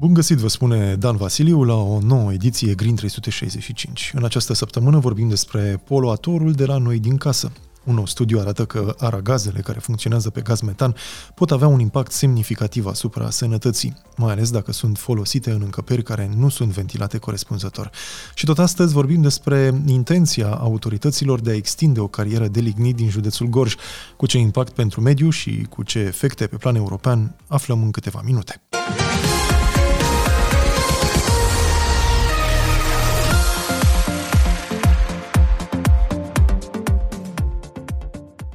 Bun 0.00 0.14
găsit, 0.14 0.38
vă 0.38 0.48
spune 0.48 0.96
Dan 0.96 1.16
Vasiliu, 1.16 1.64
la 1.64 1.74
o 1.74 1.98
nouă 2.00 2.32
ediție 2.32 2.74
Green 2.74 2.94
365. 2.94 4.12
În 4.14 4.24
această 4.24 4.54
săptămână 4.54 4.98
vorbim 4.98 5.28
despre 5.28 5.82
poluatorul 5.84 6.52
de 6.52 6.64
la 6.64 6.76
noi 6.76 6.98
din 6.98 7.16
casă. 7.16 7.52
Un 7.84 7.94
nou 7.94 8.06
studiu 8.06 8.38
arată 8.38 8.64
că 8.64 8.94
aragazele 8.98 9.60
care 9.60 9.78
funcționează 9.78 10.30
pe 10.30 10.40
gaz 10.40 10.60
metan 10.60 10.94
pot 11.34 11.50
avea 11.50 11.66
un 11.66 11.80
impact 11.80 12.12
semnificativ 12.12 12.86
asupra 12.86 13.30
sănătății, 13.30 13.96
mai 14.16 14.32
ales 14.32 14.50
dacă 14.50 14.72
sunt 14.72 14.98
folosite 14.98 15.50
în 15.50 15.60
încăperi 15.64 16.02
care 16.02 16.30
nu 16.36 16.48
sunt 16.48 16.70
ventilate 16.70 17.18
corespunzător. 17.18 17.90
Și 18.34 18.44
tot 18.44 18.58
astăzi 18.58 18.92
vorbim 18.92 19.22
despre 19.22 19.82
intenția 19.86 20.48
autorităților 20.48 21.40
de 21.40 21.50
a 21.50 21.54
extinde 21.54 22.00
o 22.00 22.06
carieră 22.06 22.48
de 22.48 22.60
lignit 22.60 22.96
din 22.96 23.10
județul 23.10 23.46
Gorj, 23.46 23.74
cu 24.16 24.26
ce 24.26 24.38
impact 24.38 24.72
pentru 24.72 25.00
mediu 25.00 25.30
și 25.30 25.66
cu 25.70 25.82
ce 25.82 25.98
efecte 25.98 26.46
pe 26.46 26.56
plan 26.56 26.74
european 26.74 27.36
aflăm 27.46 27.82
în 27.82 27.90
câteva 27.90 28.22
minute. 28.24 28.62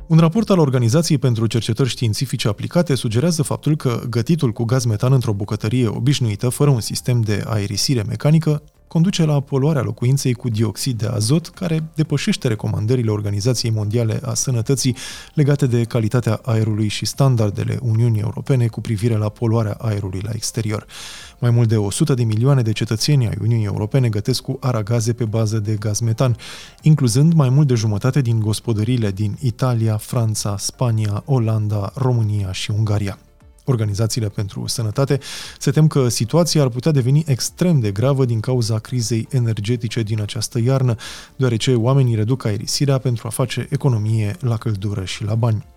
Un 0.07 0.17
raport 0.17 0.49
al 0.49 0.59
Organizației 0.59 1.17
pentru 1.17 1.47
Cercetări 1.47 1.89
Științifice 1.89 2.47
Aplicate 2.47 2.95
sugerează 2.95 3.43
faptul 3.43 3.75
că 3.75 4.01
gătitul 4.09 4.51
cu 4.51 4.63
gaz 4.63 4.85
metan 4.85 5.13
într-o 5.13 5.33
bucătărie 5.33 5.87
obișnuită, 5.87 6.49
fără 6.49 6.69
un 6.69 6.79
sistem 6.79 7.21
de 7.21 7.43
aerisire 7.47 8.03
mecanică, 8.07 8.61
conduce 8.87 9.25
la 9.25 9.39
poluarea 9.39 9.81
locuinței 9.81 10.33
cu 10.33 10.49
dioxid 10.49 10.97
de 10.97 11.05
azot, 11.05 11.47
care 11.47 11.83
depășește 11.95 12.47
recomandările 12.47 13.11
Organizației 13.11 13.71
Mondiale 13.71 14.19
a 14.23 14.33
Sănătății 14.33 14.95
legate 15.33 15.67
de 15.67 15.83
calitatea 15.83 16.39
aerului 16.43 16.87
și 16.87 17.05
standardele 17.05 17.79
Uniunii 17.81 18.21
Europene 18.21 18.67
cu 18.67 18.81
privire 18.81 19.17
la 19.17 19.29
poluarea 19.29 19.77
aerului 19.79 20.21
la 20.23 20.31
exterior. 20.33 20.85
Mai 21.39 21.49
mult 21.49 21.67
de 21.67 21.77
100 21.77 22.13
de 22.13 22.23
milioane 22.23 22.61
de 22.61 22.71
cetățeni 22.71 23.27
ai 23.27 23.37
Uniunii 23.41 23.65
Europene 23.65 24.09
gătesc 24.09 24.41
cu 24.41 24.57
aragaze 24.59 25.13
pe 25.13 25.25
bază 25.25 25.59
de 25.59 25.75
gaz 25.79 25.99
metan, 25.99 26.35
incluzând 26.81 27.33
mai 27.33 27.49
mult 27.49 27.67
de 27.67 27.75
jumătate 27.75 28.21
din 28.21 28.39
gospodăriile 28.39 29.11
din 29.11 29.37
Italia, 29.41 29.97
Franța, 29.97 30.57
Spania, 30.57 31.23
Olanda, 31.25 31.91
România 31.95 32.51
și 32.51 32.71
Ungaria. 32.71 33.17
Organizațiile 33.65 34.29
pentru 34.29 34.67
Sănătate 34.67 35.19
se 35.59 35.71
tem 35.71 35.87
că 35.87 36.07
situația 36.07 36.61
ar 36.61 36.69
putea 36.69 36.91
deveni 36.91 37.23
extrem 37.27 37.79
de 37.79 37.91
gravă 37.91 38.25
din 38.25 38.39
cauza 38.39 38.79
crizei 38.79 39.27
energetice 39.31 40.01
din 40.01 40.21
această 40.21 40.59
iarnă, 40.59 40.95
deoarece 41.35 41.75
oamenii 41.75 42.15
reduc 42.15 42.45
aerisirea 42.45 42.97
pentru 42.97 43.27
a 43.27 43.29
face 43.29 43.67
economie 43.69 44.35
la 44.39 44.57
căldură 44.57 45.03
și 45.03 45.23
la 45.23 45.35
bani. 45.35 45.74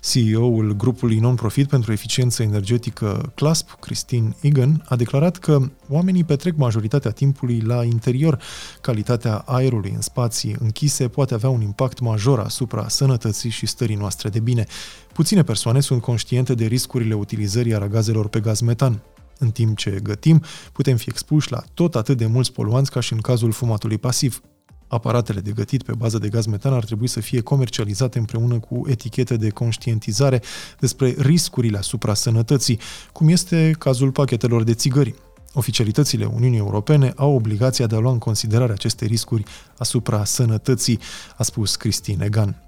CEO-ul 0.00 0.76
grupului 0.76 1.18
non-profit 1.18 1.68
pentru 1.68 1.92
eficiență 1.92 2.42
energetică 2.42 3.32
CLASP, 3.34 3.70
Christine 3.80 4.36
Egan, 4.40 4.84
a 4.88 4.96
declarat 4.96 5.36
că 5.36 5.70
oamenii 5.88 6.24
petrec 6.24 6.56
majoritatea 6.56 7.10
timpului 7.10 7.60
la 7.60 7.84
interior. 7.84 8.42
Calitatea 8.80 9.36
aerului 9.36 9.92
în 9.94 10.00
spații 10.00 10.56
închise 10.58 11.08
poate 11.08 11.34
avea 11.34 11.48
un 11.48 11.60
impact 11.60 12.00
major 12.00 12.38
asupra 12.38 12.88
sănătății 12.88 13.50
și 13.50 13.66
stării 13.66 13.96
noastre 13.96 14.28
de 14.28 14.40
bine. 14.40 14.66
Puține 15.12 15.42
persoane 15.42 15.80
sunt 15.80 16.00
conștiente 16.00 16.54
de 16.54 16.64
riscurile 16.64 17.14
utilizării 17.14 17.74
aragazelor 17.74 18.28
pe 18.28 18.40
gaz 18.40 18.60
metan. 18.60 19.02
În 19.38 19.50
timp 19.50 19.76
ce 19.76 20.00
gătim, 20.02 20.42
putem 20.72 20.96
fi 20.96 21.08
expuși 21.08 21.52
la 21.52 21.62
tot 21.74 21.94
atât 21.94 22.16
de 22.16 22.26
mulți 22.26 22.52
poluanți 22.52 22.90
ca 22.90 23.00
și 23.00 23.12
în 23.12 23.20
cazul 23.20 23.52
fumatului 23.52 23.98
pasiv. 23.98 24.40
Aparatele 24.88 25.40
de 25.40 25.50
gătit 25.50 25.82
pe 25.82 25.92
bază 25.92 26.18
de 26.18 26.28
gaz 26.28 26.46
metan 26.46 26.72
ar 26.72 26.84
trebui 26.84 27.06
să 27.06 27.20
fie 27.20 27.40
comercializate 27.40 28.18
împreună 28.18 28.58
cu 28.58 28.82
etichete 28.86 29.36
de 29.36 29.50
conștientizare 29.50 30.42
despre 30.78 31.14
riscurile 31.18 31.78
asupra 31.78 32.14
sănătății, 32.14 32.78
cum 33.12 33.28
este 33.28 33.74
cazul 33.78 34.10
pachetelor 34.10 34.62
de 34.62 34.74
țigări. 34.74 35.14
Oficialitățile 35.52 36.24
Uniunii 36.24 36.58
Europene 36.58 37.12
au 37.16 37.34
obligația 37.34 37.86
de 37.86 37.96
a 37.96 37.98
lua 37.98 38.12
în 38.12 38.18
considerare 38.18 38.72
aceste 38.72 39.04
riscuri 39.04 39.42
asupra 39.78 40.24
sănătății, 40.24 40.98
a 41.36 41.42
spus 41.42 41.76
Christine 41.76 42.24
Egan. 42.24 42.67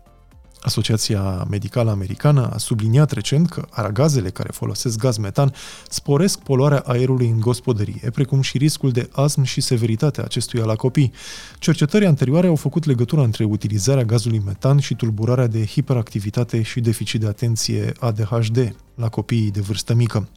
Asociația 0.60 1.46
Medicală 1.50 1.90
Americană 1.90 2.50
a 2.52 2.58
subliniat 2.58 3.10
recent 3.10 3.48
că 3.48 3.66
aragazele 3.70 4.30
care 4.30 4.48
folosesc 4.52 4.98
gaz 4.98 5.16
metan 5.16 5.52
sporesc 5.88 6.38
poluarea 6.38 6.82
aerului 6.86 7.28
în 7.28 7.40
gospodărie, 7.40 8.10
precum 8.12 8.40
și 8.40 8.58
riscul 8.58 8.90
de 8.90 9.08
astm 9.12 9.42
și 9.42 9.60
severitatea 9.60 10.24
acestuia 10.24 10.64
la 10.64 10.74
copii. 10.74 11.12
Cercetări 11.58 12.06
anterioare 12.06 12.46
au 12.46 12.56
făcut 12.56 12.84
legătura 12.84 13.22
între 13.22 13.44
utilizarea 13.44 14.04
gazului 14.04 14.42
metan 14.46 14.78
și 14.78 14.94
tulburarea 14.94 15.46
de 15.46 15.66
hiperactivitate 15.66 16.62
și 16.62 16.80
deficit 16.80 17.20
de 17.20 17.26
atenție 17.26 17.92
ADHD 17.98 18.74
la 19.00 19.08
copiii 19.08 19.50
de 19.50 19.60
vârstă 19.60 19.94
mică. 19.94 20.28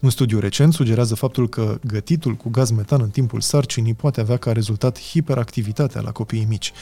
Un 0.00 0.10
studiu 0.10 0.38
recent 0.38 0.72
sugerează 0.72 1.14
faptul 1.14 1.48
că 1.48 1.78
gătitul 1.86 2.34
cu 2.34 2.48
gaz 2.48 2.70
metan 2.70 3.00
în 3.00 3.10
timpul 3.10 3.40
sarcinii 3.40 3.94
poate 3.94 4.20
avea 4.20 4.36
ca 4.36 4.52
rezultat 4.52 5.00
hiperactivitatea 5.00 6.00
la 6.00 6.12
copiii 6.12 6.46
mici. 6.48 6.72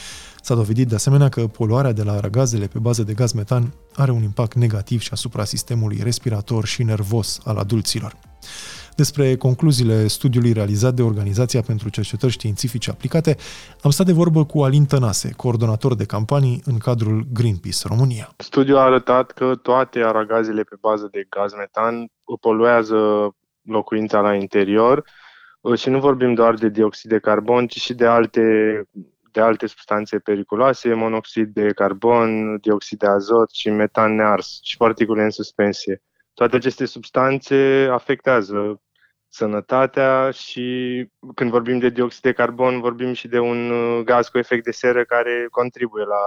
S-a 0.41 0.55
dovedit 0.55 0.87
de 0.87 0.95
asemenea 0.95 1.29
că 1.29 1.47
poluarea 1.47 1.91
de 1.91 2.03
la 2.03 2.11
aragazele 2.11 2.67
pe 2.67 2.79
bază 2.79 3.03
de 3.03 3.13
gaz 3.13 3.31
metan 3.31 3.73
are 3.95 4.11
un 4.11 4.23
impact 4.23 4.55
negativ 4.55 5.01
și 5.01 5.09
asupra 5.11 5.45
sistemului 5.45 5.99
respirator 6.03 6.65
și 6.65 6.83
nervos 6.83 7.39
al 7.43 7.57
adulților. 7.57 8.17
Despre 8.95 9.35
concluziile 9.35 10.07
studiului 10.07 10.53
realizat 10.53 10.93
de 10.93 11.01
Organizația 11.01 11.61
pentru 11.61 11.89
Cercetări 11.89 12.31
Științifice 12.31 12.89
Aplicate, 12.89 13.35
am 13.81 13.91
stat 13.91 14.05
de 14.05 14.11
vorbă 14.11 14.45
cu 14.45 14.61
Alin 14.61 14.85
Tănase, 14.85 15.33
coordonator 15.37 15.95
de 15.95 16.05
campanii 16.05 16.61
în 16.65 16.77
cadrul 16.77 17.25
Greenpeace 17.33 17.87
România. 17.87 18.33
Studiul 18.37 18.77
a 18.77 18.81
arătat 18.81 19.31
că 19.31 19.55
toate 19.55 19.99
aragazele 19.99 20.63
pe 20.63 20.75
bază 20.79 21.07
de 21.11 21.25
gaz 21.29 21.53
metan 21.53 22.07
poluează 22.39 22.97
locuința 23.61 24.19
la 24.19 24.33
interior 24.33 25.03
și 25.75 25.89
nu 25.89 25.99
vorbim 25.99 26.33
doar 26.33 26.53
de 26.53 26.69
dioxid 26.69 27.09
de 27.09 27.19
carbon, 27.19 27.67
ci 27.67 27.77
și 27.79 27.93
de 27.93 28.05
alte 28.05 28.41
de 29.31 29.41
alte 29.41 29.67
substanțe 29.67 30.19
periculoase, 30.19 30.93
monoxid 30.93 31.53
de 31.53 31.71
carbon, 31.75 32.57
dioxid 32.61 32.99
de 32.99 33.07
azot 33.07 33.51
și 33.51 33.69
metan 33.69 34.15
nears 34.15 34.59
și 34.61 34.77
particule 34.77 35.23
în 35.23 35.29
suspensie. 35.29 36.01
Toate 36.33 36.55
aceste 36.55 36.85
substanțe 36.85 37.87
afectează 37.91 38.81
sănătatea 39.29 40.31
și 40.31 40.65
când 41.35 41.49
vorbim 41.49 41.79
de 41.79 41.89
dioxid 41.89 42.21
de 42.21 42.31
carbon, 42.31 42.79
vorbim 42.79 43.13
și 43.13 43.27
de 43.27 43.39
un 43.39 43.69
uh, 43.69 44.03
gaz 44.03 44.27
cu 44.27 44.37
efect 44.37 44.63
de 44.63 44.71
seră 44.71 45.03
care 45.03 45.47
contribuie 45.51 46.03
la 46.03 46.23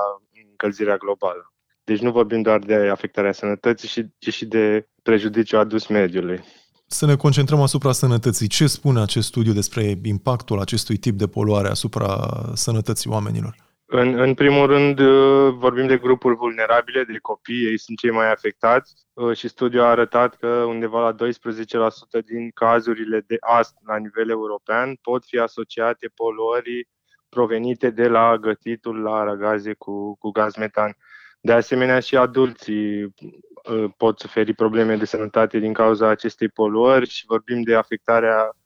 încălzirea 0.51 0.97
globală. 0.97 1.53
Deci 1.85 2.01
nu 2.01 2.11
vorbim 2.11 2.43
doar 2.43 2.59
de 2.59 2.75
afectarea 2.75 3.33
sănătății, 3.33 4.15
ci 4.19 4.35
și 4.35 4.45
de 4.45 4.89
prejudiciu 5.03 5.59
adus 5.59 5.87
mediului. 5.87 6.45
Să 6.87 7.07
ne 7.07 7.17
concentrăm 7.17 7.61
asupra 7.61 7.93
sănătății. 7.93 8.49
Ce 8.49 8.67
spune 8.67 9.01
acest 9.01 9.27
studiu 9.27 9.53
despre 9.53 10.01
impactul 10.03 10.61
acestui 10.61 10.97
tip 10.97 11.19
de 11.19 11.27
poluare 11.27 11.69
asupra 11.69 12.31
sănătății 12.55 13.11
oamenilor? 13.11 13.66
În, 13.99 14.19
în 14.19 14.35
primul 14.35 14.67
rând, 14.67 14.99
uh, 14.99 15.55
vorbim 15.55 15.87
de 15.87 15.99
grupuri 15.99 16.37
vulnerabile, 16.37 17.05
de 17.05 17.19
copii, 17.19 17.65
ei 17.65 17.79
sunt 17.79 17.99
cei 17.99 18.11
mai 18.11 18.31
afectați 18.31 18.95
uh, 19.13 19.37
și 19.37 19.49
studiul 19.49 19.83
a 19.83 19.89
arătat 19.89 20.37
că 20.37 20.47
undeva 20.47 21.01
la 21.01 21.15
12% 21.15 22.25
din 22.25 22.51
cazurile 22.51 23.25
de 23.27 23.37
astm 23.41 23.79
la 23.87 23.97
nivel 23.97 24.31
european 24.31 24.95
pot 25.03 25.25
fi 25.25 25.39
asociate 25.39 26.11
poluării 26.15 26.89
provenite 27.29 27.91
de 27.91 28.09
la 28.09 28.37
gătitul 28.37 29.03
la 29.03 29.15
aragaze 29.15 29.75
cu, 29.75 30.17
cu 30.19 30.31
gaz 30.31 30.57
metan. 30.57 30.97
De 31.41 31.53
asemenea, 31.53 32.01
și 32.01 32.17
adulții 32.17 33.03
uh, 33.03 33.85
pot 33.97 34.19
suferi 34.19 34.55
probleme 34.55 34.97
de 34.97 35.05
sănătate 35.05 35.59
din 35.59 35.73
cauza 35.73 36.09
acestei 36.09 36.49
poluări 36.49 37.09
și 37.09 37.27
vorbim 37.27 37.63
de 37.63 37.75
afectarea 37.75 38.57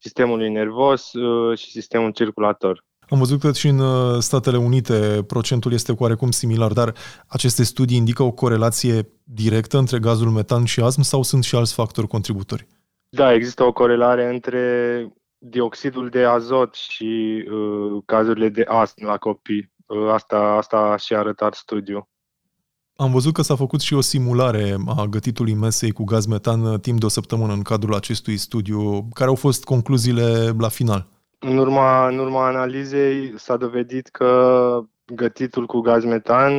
sistemului 0.00 0.50
nervos 0.50 1.10
și 1.54 1.70
sistemul 1.70 2.10
circulator. 2.12 2.88
Am 3.10 3.18
văzut 3.18 3.40
că 3.40 3.52
și 3.52 3.68
în 3.68 3.78
uh, 3.78 4.18
Statele 4.18 4.56
Unite 4.56 5.24
procentul 5.26 5.72
este 5.72 5.94
oarecum 5.98 6.30
similar, 6.30 6.72
dar 6.72 6.94
aceste 7.26 7.62
studii 7.62 7.96
indică 7.96 8.22
o 8.22 8.30
corelație 8.30 9.08
directă 9.24 9.78
între 9.78 9.98
gazul 9.98 10.30
metan 10.30 10.64
și 10.64 10.80
astm 10.80 11.00
sau 11.00 11.22
sunt 11.22 11.44
și 11.44 11.54
alți 11.54 11.74
factori 11.74 12.06
contributori? 12.06 12.66
Da, 13.08 13.32
există 13.32 13.62
o 13.62 13.72
corelare 13.72 14.28
între 14.28 14.62
dioxidul 15.38 16.08
de 16.08 16.24
azot 16.24 16.74
și 16.74 17.44
uh, 17.50 18.02
cazurile 18.06 18.48
de 18.48 18.64
astm 18.68 19.04
la 19.04 19.16
copii. 19.16 19.72
Uh, 19.86 20.10
asta, 20.12 20.36
asta 20.36 20.76
a 20.76 20.96
și 20.96 21.14
arătat 21.14 21.54
studiul. 21.54 22.08
Am 22.96 23.12
văzut 23.12 23.32
că 23.32 23.42
s-a 23.42 23.56
făcut 23.56 23.80
și 23.80 23.94
o 23.94 24.00
simulare 24.00 24.76
a 24.96 25.04
gătitului 25.04 25.54
mesei 25.54 25.90
cu 25.90 26.04
gaz 26.04 26.26
metan 26.26 26.64
uh, 26.64 26.80
timp 26.80 27.00
de 27.00 27.04
o 27.04 27.08
săptămână 27.08 27.52
în 27.52 27.62
cadrul 27.62 27.94
acestui 27.94 28.36
studiu. 28.36 29.08
Care 29.14 29.28
au 29.28 29.34
fost 29.34 29.64
concluziile 29.64 30.54
la 30.58 30.68
final? 30.68 31.06
În 31.42 31.56
urma, 31.58 32.08
în 32.08 32.18
urma 32.18 32.46
analizei 32.46 33.38
s-a 33.38 33.56
dovedit 33.56 34.08
că 34.08 34.80
gătitul 35.04 35.66
cu 35.66 35.80
gaz 35.80 36.04
metan 36.04 36.52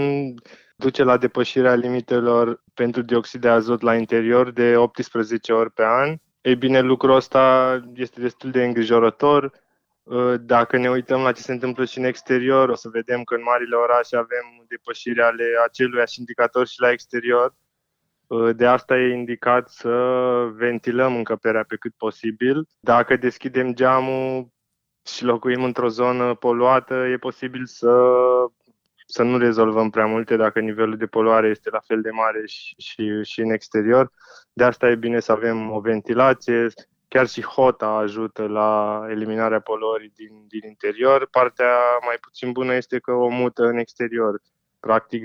duce 0.75 1.03
la 1.03 1.17
depășirea 1.17 1.73
limitelor 1.73 2.63
pentru 2.73 3.01
dioxid 3.01 3.41
de 3.41 3.49
azot 3.49 3.81
la 3.81 3.95
interior 3.95 4.51
de 4.51 4.77
18 4.77 5.53
ori 5.53 5.71
pe 5.71 5.83
an. 5.83 6.15
Ei 6.41 6.55
bine, 6.55 6.79
lucrul 6.79 7.15
ăsta 7.15 7.79
este 7.95 8.21
destul 8.21 8.51
de 8.51 8.63
îngrijorător. 8.63 9.51
Dacă 10.39 10.77
ne 10.77 10.89
uităm 10.89 11.21
la 11.21 11.31
ce 11.31 11.41
se 11.41 11.51
întâmplă 11.51 11.85
și 11.85 11.97
în 11.97 12.03
exterior, 12.03 12.69
o 12.69 12.75
să 12.75 12.89
vedem 12.89 13.23
că 13.23 13.35
în 13.35 13.41
marile 13.43 13.75
orașe 13.75 14.15
avem 14.15 14.65
depășirea 14.67 15.25
ale 15.25 15.43
aceluiași 15.67 16.19
indicator 16.19 16.67
și 16.67 16.79
la 16.79 16.91
exterior. 16.91 17.55
De 18.55 18.65
asta 18.65 18.97
e 18.97 19.13
indicat 19.13 19.69
să 19.69 19.89
ventilăm 20.55 21.15
încăperea 21.15 21.63
pe 21.67 21.75
cât 21.75 21.93
posibil. 21.97 22.67
Dacă 22.79 23.15
deschidem 23.15 23.73
geamul 23.73 24.47
și 25.05 25.23
locuim 25.23 25.63
într-o 25.63 25.87
zonă 25.87 26.35
poluată, 26.35 26.93
e 26.93 27.17
posibil 27.17 27.65
să 27.65 27.91
să 29.11 29.23
nu 29.23 29.37
rezolvăm 29.37 29.89
prea 29.89 30.05
multe 30.05 30.35
dacă 30.35 30.59
nivelul 30.59 30.97
de 30.97 31.05
poluare 31.05 31.47
este 31.47 31.69
la 31.69 31.79
fel 31.79 32.01
de 32.01 32.09
mare 32.09 32.45
și, 32.45 32.75
și, 32.77 33.23
și 33.23 33.39
în 33.39 33.51
exterior. 33.51 34.11
De 34.53 34.63
asta 34.63 34.89
e 34.89 34.95
bine 34.95 35.19
să 35.19 35.31
avem 35.31 35.71
o 35.71 35.79
ventilație, 35.79 36.67
chiar 37.07 37.27
și 37.27 37.41
hota 37.41 37.87
ajută 37.87 38.47
la 38.47 39.01
eliminarea 39.09 39.59
poluării 39.59 40.11
din, 40.15 40.45
din 40.47 40.67
interior. 40.67 41.27
Partea 41.31 41.73
mai 42.05 42.15
puțin 42.21 42.51
bună 42.51 42.73
este 42.73 42.99
că 42.99 43.11
o 43.11 43.27
mută 43.27 43.63
în 43.63 43.77
exterior. 43.77 44.41
Practic, 44.79 45.23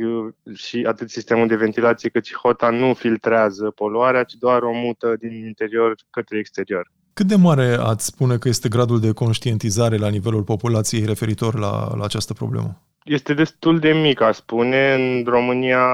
și 0.55 0.85
atât 0.89 1.11
sistemul 1.11 1.47
de 1.47 1.57
ventilație 1.57 2.09
cât 2.09 2.25
și 2.25 2.35
hota 2.35 2.71
nu 2.71 2.95
filtrează 2.95 3.71
poluarea, 3.71 4.25
ci 4.25 4.35
doar 4.35 4.63
o 4.63 4.73
mută 4.73 5.17
din 5.17 5.47
interior 5.47 5.95
către 6.11 6.39
exterior. 6.39 6.91
Cât 7.19 7.27
de 7.27 7.37
mare 7.37 7.77
ați 7.81 8.07
spune 8.07 8.37
că 8.39 8.49
este 8.49 8.69
gradul 8.69 9.01
de 9.01 9.13
conștientizare 9.13 9.97
la 9.97 10.09
nivelul 10.09 10.43
populației 10.43 11.05
referitor 11.05 11.59
la, 11.59 11.97
la 11.97 12.05
această 12.05 12.33
problemă? 12.33 12.87
este 13.07 13.35
destul 13.35 13.79
de 13.79 13.93
mic, 13.93 14.21
aș 14.21 14.37
spune. 14.37 14.95
În 14.95 15.25
România 15.25 15.87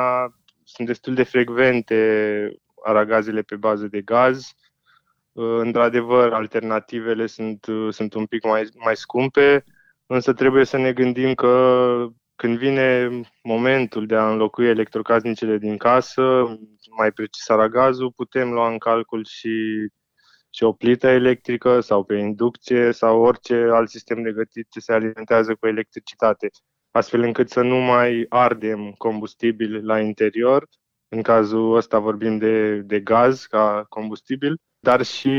sunt 0.64 0.86
destul 0.86 1.14
de 1.14 1.22
frecvente 1.22 1.96
aragazele 2.84 3.42
pe 3.42 3.56
bază 3.56 3.86
de 3.86 4.00
gaz. 4.00 4.54
Într-adevăr, 5.32 6.32
alternativele 6.32 7.26
sunt, 7.26 7.66
sunt 7.90 8.14
un 8.14 8.26
pic 8.26 8.44
mai, 8.44 8.68
mai 8.74 8.96
scumpe, 8.96 9.64
însă 10.06 10.32
trebuie 10.32 10.64
să 10.64 10.76
ne 10.76 10.92
gândim 10.92 11.34
că 11.34 12.06
când 12.36 12.58
vine 12.58 13.10
momentul 13.42 14.06
de 14.06 14.14
a 14.14 14.30
înlocui 14.30 14.66
electrocasnicele 14.66 15.58
din 15.58 15.76
casă, 15.76 16.22
mai 16.96 17.10
precis 17.10 17.48
aragazul, 17.48 18.12
putem 18.16 18.50
lua 18.50 18.68
în 18.70 18.78
calcul 18.78 19.24
și, 19.28 19.50
și 20.54 20.62
o 20.62 20.72
plită 20.72 21.06
electrică 21.06 21.80
sau 21.80 22.04
pe 22.04 22.14
inducție 22.14 22.92
sau 22.92 23.20
orice 23.20 23.54
alt 23.54 23.88
sistem 23.88 24.22
de 24.22 24.32
gătit 24.32 24.70
ce 24.70 24.80
se 24.80 24.92
alimentează 24.92 25.54
cu 25.54 25.66
electricitate 25.66 26.50
astfel 26.92 27.22
încât 27.22 27.50
să 27.50 27.62
nu 27.62 27.76
mai 27.76 28.26
ardem 28.28 28.92
combustibil 28.92 29.86
la 29.86 30.00
interior. 30.00 30.68
În 31.08 31.22
cazul 31.22 31.76
ăsta 31.76 31.98
vorbim 31.98 32.38
de, 32.38 32.76
de 32.76 33.00
gaz 33.00 33.44
ca 33.44 33.84
combustibil, 33.88 34.60
dar 34.78 35.02
și 35.02 35.30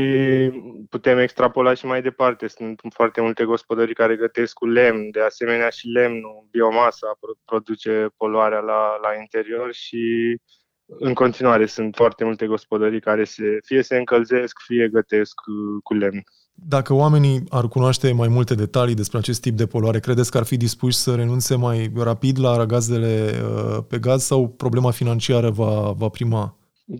putem 0.88 1.18
extrapola 1.18 1.74
și 1.74 1.86
mai 1.86 2.02
departe. 2.02 2.46
Sunt 2.46 2.80
foarte 2.92 3.20
multe 3.20 3.44
gospodării 3.44 3.94
care 3.94 4.16
gătesc 4.16 4.54
cu 4.54 4.66
lemn, 4.66 5.10
de 5.10 5.20
asemenea 5.20 5.68
și 5.68 5.86
lemnul, 5.86 6.46
biomasa 6.50 7.18
produce 7.44 8.08
poluarea 8.16 8.60
la, 8.60 8.98
la 9.02 9.14
interior 9.20 9.72
și 9.72 10.36
în 10.86 11.14
continuare 11.14 11.66
sunt 11.66 11.94
foarte 11.94 12.24
multe 12.24 12.46
gospodării 12.46 13.00
care 13.00 13.24
se, 13.24 13.58
fie 13.64 13.82
se 13.82 13.96
încălzesc, 13.96 14.58
fie 14.66 14.88
gătesc 14.88 15.34
cu, 15.34 15.78
cu 15.82 15.94
lemn. 15.94 16.22
Dacă 16.54 16.94
oamenii 16.94 17.42
ar 17.48 17.68
cunoaște 17.68 18.12
mai 18.12 18.28
multe 18.28 18.54
detalii 18.54 18.94
despre 18.94 19.18
acest 19.18 19.40
tip 19.40 19.56
de 19.56 19.66
poluare, 19.66 20.00
credeți 20.00 20.30
că 20.30 20.38
ar 20.38 20.44
fi 20.44 20.56
dispuși 20.56 20.96
să 20.96 21.14
renunțe 21.14 21.56
mai 21.56 21.92
rapid 21.96 22.40
la 22.40 22.56
ragazele 22.56 23.30
uh, 23.32 23.78
pe 23.88 23.98
gaz 23.98 24.22
sau 24.22 24.48
problema 24.48 24.90
financiară 24.90 25.50
va, 25.50 25.92
va 25.92 26.08
prima? 26.08 26.58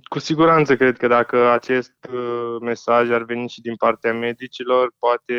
Cu 0.09 0.19
siguranță 0.19 0.77
cred 0.77 0.97
că 0.97 1.07
dacă 1.07 1.51
acest 1.51 2.09
uh, 2.13 2.57
mesaj 2.61 3.11
ar 3.11 3.23
veni 3.23 3.49
și 3.49 3.61
din 3.61 3.77
partea 3.77 4.13
medicilor, 4.13 4.93
poate 4.99 5.35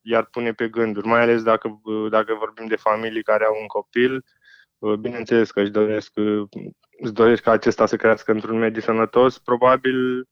i-ar 0.00 0.28
pune 0.30 0.52
pe 0.52 0.68
gânduri, 0.68 1.06
mai 1.06 1.20
ales 1.20 1.42
dacă, 1.42 1.80
uh, 1.82 2.10
dacă 2.10 2.36
vorbim 2.38 2.66
de 2.66 2.76
familii 2.76 3.22
care 3.22 3.44
au 3.44 3.56
un 3.60 3.66
copil. 3.66 4.24
Bineînțeles 5.00 5.50
că 5.50 5.60
își 5.60 5.70
doresc, 5.70 6.12
își 7.00 7.12
doresc 7.12 7.42
ca 7.42 7.50
acesta 7.50 7.86
să 7.86 7.96
crească 7.96 8.32
într-un 8.32 8.58
mediu 8.58 8.80
sănătos. 8.80 9.38
Probabil 9.38 10.26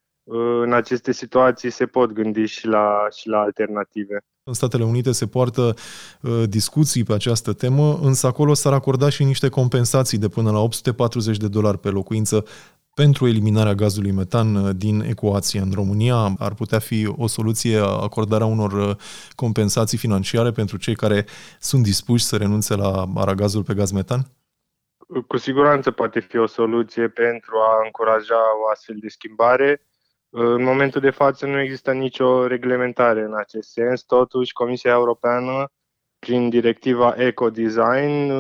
în 0.63 0.73
aceste 0.73 1.13
situații 1.13 1.71
se 1.71 1.87
pot 1.87 2.13
gândi 2.13 2.45
și 2.45 2.67
la, 2.67 3.07
și 3.17 3.29
la 3.29 3.39
alternative. 3.39 4.19
În 4.45 4.53
Statele 4.53 4.85
Unite 4.85 5.13
se 5.13 5.27
poartă 5.27 5.75
uh, 6.21 6.43
discuții 6.49 7.05
pe 7.05 7.13
această 7.13 7.53
temă, 7.53 7.99
însă 8.03 8.27
acolo 8.27 8.55
s-ar 8.55 8.73
acorda 8.73 9.09
și 9.09 9.25
niște 9.25 9.49
compensații 9.49 10.19
de 10.19 10.29
până 10.29 10.51
la 10.51 10.59
840 10.59 11.37
de 11.37 11.49
dolari 11.49 11.79
pe 11.79 11.89
locuință 11.89 12.45
pentru 12.95 13.27
eliminarea 13.27 13.75
gazului 13.75 14.11
metan 14.11 14.55
uh, 14.55 14.71
din 14.77 15.01
ecuație. 15.01 15.61
În 15.61 15.71
România 15.75 16.35
ar 16.39 16.55
putea 16.55 16.79
fi 16.79 17.07
o 17.17 17.27
soluție 17.27 17.79
acordarea 17.79 18.47
unor 18.47 18.73
uh, 18.73 18.97
compensații 19.35 19.99
financiare 19.99 20.51
pentru 20.51 20.77
cei 20.77 20.95
care 20.95 21.27
sunt 21.61 21.83
dispuși 21.83 22.25
să 22.25 22.37
renunțe 22.37 22.75
la 22.75 23.05
aragazul 23.15 23.63
pe 23.63 23.75
gaz 23.75 23.91
metan? 23.91 24.27
Cu 25.27 25.37
siguranță 25.37 25.91
poate 25.91 26.21
fi 26.21 26.37
o 26.37 26.47
soluție 26.47 27.09
pentru 27.09 27.57
a 27.57 27.85
încuraja 27.85 28.41
o 28.65 28.69
astfel 28.69 28.97
de 28.99 29.09
schimbare. 29.09 29.83
În 30.31 30.63
momentul 30.63 31.01
de 31.01 31.11
față 31.11 31.47
nu 31.47 31.61
există 31.61 31.93
nicio 31.93 32.47
reglementare 32.47 33.23
în 33.23 33.35
acest 33.35 33.71
sens, 33.71 34.03
totuși 34.03 34.53
Comisia 34.53 34.91
Europeană, 34.91 35.71
prin 36.19 36.49
directiva 36.49 37.15
Eco-Design, 37.17 38.33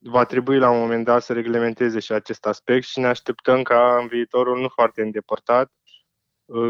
va 0.00 0.24
trebui 0.24 0.58
la 0.58 0.70
un 0.70 0.80
moment 0.80 1.04
dat 1.04 1.22
să 1.22 1.32
reglementeze 1.32 1.98
și 1.98 2.12
acest 2.12 2.46
aspect 2.46 2.86
și 2.86 2.98
ne 2.98 3.06
așteptăm 3.06 3.62
ca 3.62 3.98
în 4.00 4.06
viitorul 4.06 4.60
nu 4.60 4.68
foarte 4.68 5.02
îndepărtat 5.02 5.72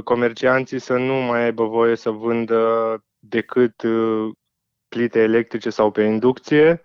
comercianții 0.05 0.79
să 0.79 0.97
nu 0.97 1.15
mai 1.15 1.43
aibă 1.43 1.65
voie 1.65 1.97
să 1.97 2.11
vândă 2.11 2.99
decât 3.19 3.83
plite 4.89 5.21
electrice 5.21 5.71
sau 5.71 5.91
pe 5.91 6.03
inducție 6.03 6.83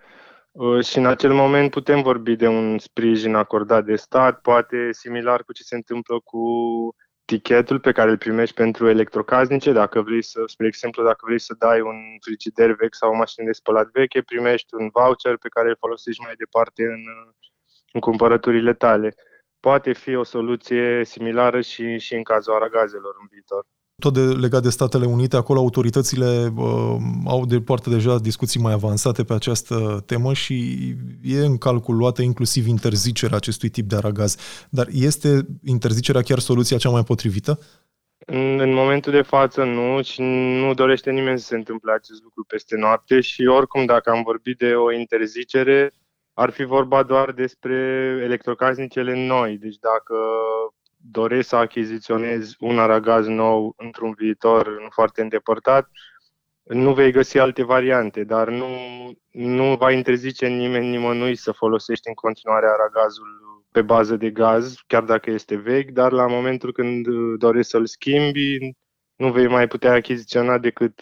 și 0.81 0.98
în 0.98 1.06
acel 1.06 1.34
moment 1.34 1.72
putem 1.72 2.01
vorbi 2.01 2.36
de 2.36 2.48
un 2.48 2.78
sprijin 2.78 3.36
acordat 3.36 3.86
de 3.86 3.96
stat, 3.96 4.42
poate 4.42 4.90
similar 4.92 5.44
cu 5.44 5.54
ce 5.54 5.63
se 5.63 5.75
întâmplă 5.75 6.19
cu 6.24 6.40
tichetul 7.25 7.80
pe 7.80 7.92
care 7.92 8.10
îl 8.10 8.18
primești 8.18 8.56
pentru 8.56 8.88
electrocasnice, 8.88 9.72
dacă 9.72 10.01
vrei 10.01 10.24
să, 10.24 10.44
spre 10.46 10.68
exemplu, 10.68 11.04
dacă 11.04 11.25
vrei 11.25 11.40
să 11.40 11.56
dai 11.60 11.81
un 11.81 11.96
frigider 12.22 12.75
vechi 12.75 12.96
sau 12.96 13.12
o 13.12 13.16
mașină 13.16 13.46
de 13.46 13.51
spălat 13.51 13.90
veche, 13.92 14.22
primești 14.22 14.74
un 14.74 14.90
voucher 14.94 15.38
pe 15.38 15.50
care 15.50 15.69
îl 15.69 15.75
folosești 15.80 16.24
mai 16.24 16.34
departe 16.38 16.84
în, 16.84 17.02
în 17.92 18.00
cumpărăturile 18.00 18.74
tale. 18.74 19.16
Poate 19.60 19.94
fi 19.94 20.16
o 20.16 20.24
soluție 20.24 21.04
similară 21.06 21.62
și, 21.62 21.98
și 21.98 22.13
în 22.16 22.24
cazul 22.24 22.54
aragazelor 22.54 23.16
în 23.22 23.28
viitor 23.31 23.66
tot 24.00 24.13
de, 24.13 24.19
legat 24.19 24.62
de 24.62 24.69
Statele 24.69 25.06
Unite, 25.06 25.36
acolo 25.36 25.60
autoritățile 25.60 26.54
uh, 26.56 26.98
au 27.25 27.46
de 27.46 27.62
poartă 27.62 27.90
deja 27.90 28.19
discuții 28.19 28.60
mai 28.60 28.74
avansate 28.74 29.24
pe 29.24 29.34
această 29.34 30.04
temă 30.06 30.34
și 30.34 30.78
e 31.22 31.40
în 31.40 31.57
calcul 31.57 31.96
luată 31.96 32.22
inclusiv 32.22 32.68
interzicerea 32.68 33.38
acestui 33.38 33.69
tip 33.69 33.88
de 33.90 33.96
aragaz. 33.96 34.38
Dar 34.69 34.88
este 34.92 35.45
interzicerea 35.64 36.21
chiar 36.21 36.40
soluția 36.40 36.78
cea 36.78 36.90
mai 36.90 37.04
potrivită? 37.04 37.59
În, 38.26 38.59
în 38.59 38.74
momentul 38.74 39.12
de 39.12 39.21
față 39.21 39.64
nu 39.64 40.02
și 40.02 40.21
nu 40.62 40.74
dorește 40.74 41.12
nimeni 41.12 41.40
să 41.40 41.45
se 41.45 41.56
întâmple 41.56 41.92
acest 41.92 42.24
lucru 42.24 42.44
peste 42.44 42.78
noapte 42.78 43.19
și 43.19 43.45
oricum 43.45 43.85
dacă 43.85 44.09
am 44.09 44.24
vorbit 44.24 44.57
de 44.57 44.74
o 44.74 44.92
interzicere, 44.92 45.94
ar 46.33 46.50
fi 46.50 46.64
vorba 46.64 47.04
doar 47.04 47.31
despre 47.31 47.76
electrocasnicele 48.24 49.26
noi. 49.28 49.57
Deci 49.57 49.78
dacă 49.78 50.16
doresc 51.02 51.48
să 51.48 51.56
achiziționezi 51.56 52.56
un 52.60 52.80
aragaz 52.80 53.28
nou 53.28 53.74
într-un 53.78 54.14
viitor 54.18 54.82
nu 54.82 54.88
foarte 54.90 55.22
îndepărtat, 55.22 55.90
nu 56.64 56.94
vei 56.94 57.12
găsi 57.12 57.40
alte 57.40 57.64
variante, 57.64 58.24
dar 58.24 58.50
nu, 58.50 58.68
nu 59.32 59.76
va 59.76 59.92
interzice 59.92 60.48
nimeni 60.48 60.90
nimănui 60.90 61.36
să 61.36 61.52
folosești 61.52 62.08
în 62.08 62.14
continuare 62.14 62.66
aragazul 62.68 63.28
pe 63.72 63.82
bază 63.82 64.16
de 64.16 64.30
gaz, 64.30 64.76
chiar 64.88 65.04
dacă 65.04 65.30
este 65.30 65.56
vechi, 65.56 65.90
dar 65.90 66.12
la 66.12 66.28
momentul 66.28 66.74
când 66.74 67.08
dorești 67.38 67.70
să-l 67.70 67.86
schimbi, 67.86 68.58
nu 69.16 69.32
vei 69.32 69.48
mai 69.48 69.68
putea 69.68 69.94
achiziționa 69.94 70.58
decât 70.58 71.02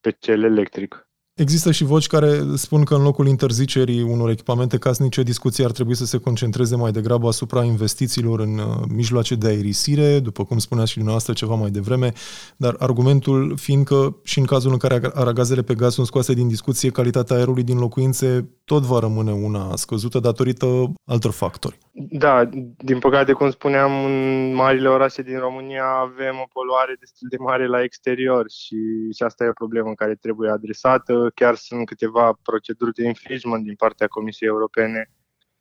pe 0.00 0.10
cel 0.10 0.42
electric. 0.42 1.05
Există 1.36 1.70
și 1.70 1.84
voci 1.84 2.06
care 2.06 2.42
spun 2.54 2.84
că 2.84 2.94
în 2.94 3.02
locul 3.02 3.26
interzicerii 3.26 4.02
unor 4.02 4.30
echipamente 4.30 4.78
casnice, 4.78 5.22
discuția 5.22 5.64
ar 5.64 5.70
trebui 5.70 5.94
să 5.96 6.04
se 6.06 6.18
concentreze 6.18 6.76
mai 6.76 6.92
degrabă 6.92 7.28
asupra 7.28 7.64
investițiilor 7.64 8.40
în 8.40 8.58
uh, 8.58 8.82
mijloace 8.88 9.34
de 9.34 9.46
aerisire, 9.46 10.20
după 10.20 10.44
cum 10.44 10.58
spuneați 10.58 10.88
și 10.88 10.94
dumneavoastră 10.94 11.32
ceva 11.32 11.54
mai 11.54 11.70
devreme, 11.70 12.12
dar 12.56 12.76
argumentul 12.78 13.56
fiind 13.56 13.84
că 13.84 14.14
și 14.22 14.38
în 14.38 14.44
cazul 14.44 14.72
în 14.72 14.78
care 14.78 15.10
aragazele 15.14 15.62
pe 15.62 15.74
gaz 15.74 15.94
sunt 15.94 16.06
scoase 16.06 16.34
din 16.34 16.48
discuție, 16.48 16.90
calitatea 16.90 17.36
aerului 17.36 17.62
din 17.62 17.78
locuințe 17.78 18.48
tot 18.64 18.82
va 18.82 18.98
rămâne 18.98 19.32
una 19.32 19.76
scăzută 19.76 20.18
datorită 20.18 20.92
altor 21.04 21.30
factori. 21.30 21.78
Da, 21.98 22.44
din 22.76 22.98
păcate, 22.98 23.32
cum 23.32 23.50
spuneam, 23.50 24.04
în 24.04 24.52
marile 24.54 24.88
orașe 24.88 25.22
din 25.22 25.38
România 25.38 25.84
avem 25.84 26.36
o 26.38 26.48
poluare 26.52 26.96
destul 27.00 27.28
de 27.28 27.36
mare 27.36 27.66
la 27.66 27.82
exterior 27.82 28.50
și, 28.50 28.76
și 29.16 29.22
asta 29.22 29.44
e 29.44 29.48
o 29.48 29.52
problemă 29.52 29.94
care 29.94 30.14
trebuie 30.14 30.50
adresată. 30.50 31.30
Chiar 31.34 31.54
sunt 31.54 31.86
câteva 31.86 32.38
proceduri 32.42 32.92
de 32.92 33.06
infringement 33.06 33.64
din 33.64 33.74
partea 33.74 34.06
Comisiei 34.06 34.48
Europene 34.48 35.10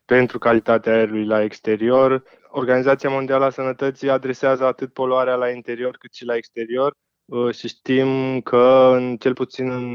pentru 0.05 0.37
calitatea 0.37 0.93
aerului 0.93 1.25
la 1.25 1.43
exterior. 1.43 2.23
Organizația 2.49 3.09
Mondială 3.09 3.45
a 3.45 3.49
Sănătății 3.49 4.09
adresează 4.09 4.65
atât 4.65 4.93
poluarea 4.93 5.35
la 5.35 5.49
interior 5.49 5.95
cât 5.97 6.13
și 6.13 6.25
la 6.25 6.35
exterior 6.35 6.93
uh, 7.25 7.53
și 7.53 7.67
știm 7.67 8.41
că, 8.41 8.93
în, 8.95 9.17
cel 9.17 9.33
puțin 9.33 9.71
în, 9.71 9.85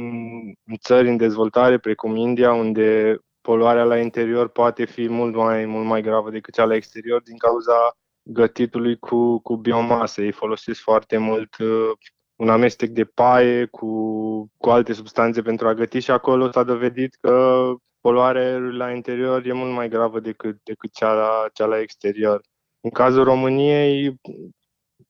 în 0.67 0.77
țări 0.81 1.09
în 1.09 1.17
dezvoltare, 1.17 1.79
precum 1.79 2.17
India, 2.17 2.53
unde 2.53 3.19
poluarea 3.41 3.85
la 3.85 3.99
interior 3.99 4.49
poate 4.49 4.85
fi 4.85 5.09
mult 5.09 5.35
mai, 5.35 5.65
mult 5.67 5.87
mai 5.87 6.03
gravă 6.03 6.31
decât 6.31 6.55
cea 6.55 6.65
la 6.65 6.75
exterior 6.75 7.23
din 7.23 7.37
cauza 7.37 7.97
gătitului 8.23 8.99
cu, 8.99 9.39
cu 9.39 9.57
biomasă. 9.57 10.23
Ei 10.23 10.33
folosesc 10.33 10.81
foarte 10.81 11.17
mult 11.17 11.57
uh, 11.59 11.91
un 12.37 12.49
amestec 12.49 12.91
de 12.91 13.05
paie 13.05 13.65
cu, 13.67 13.87
cu 14.57 14.71
alte 14.71 14.93
substanțe 14.93 15.43
pentru 15.43 15.69
a 15.69 15.75
găti 15.75 15.99
și 15.99 16.11
acolo 16.11 16.51
s-a 16.51 16.63
dovedit 16.63 17.17
că 17.21 17.65
poluarea 18.01 18.59
la 18.59 18.91
interior 18.91 19.47
e 19.47 19.53
mult 19.53 19.73
mai 19.73 19.89
gravă 19.89 20.21
decât, 20.21 20.61
decât 20.63 20.93
cea, 20.93 21.13
la, 21.13 21.47
cea 21.53 21.65
la 21.65 21.81
exterior. 21.81 22.41
În 22.81 22.91
cazul 22.91 23.25
României 23.25 24.21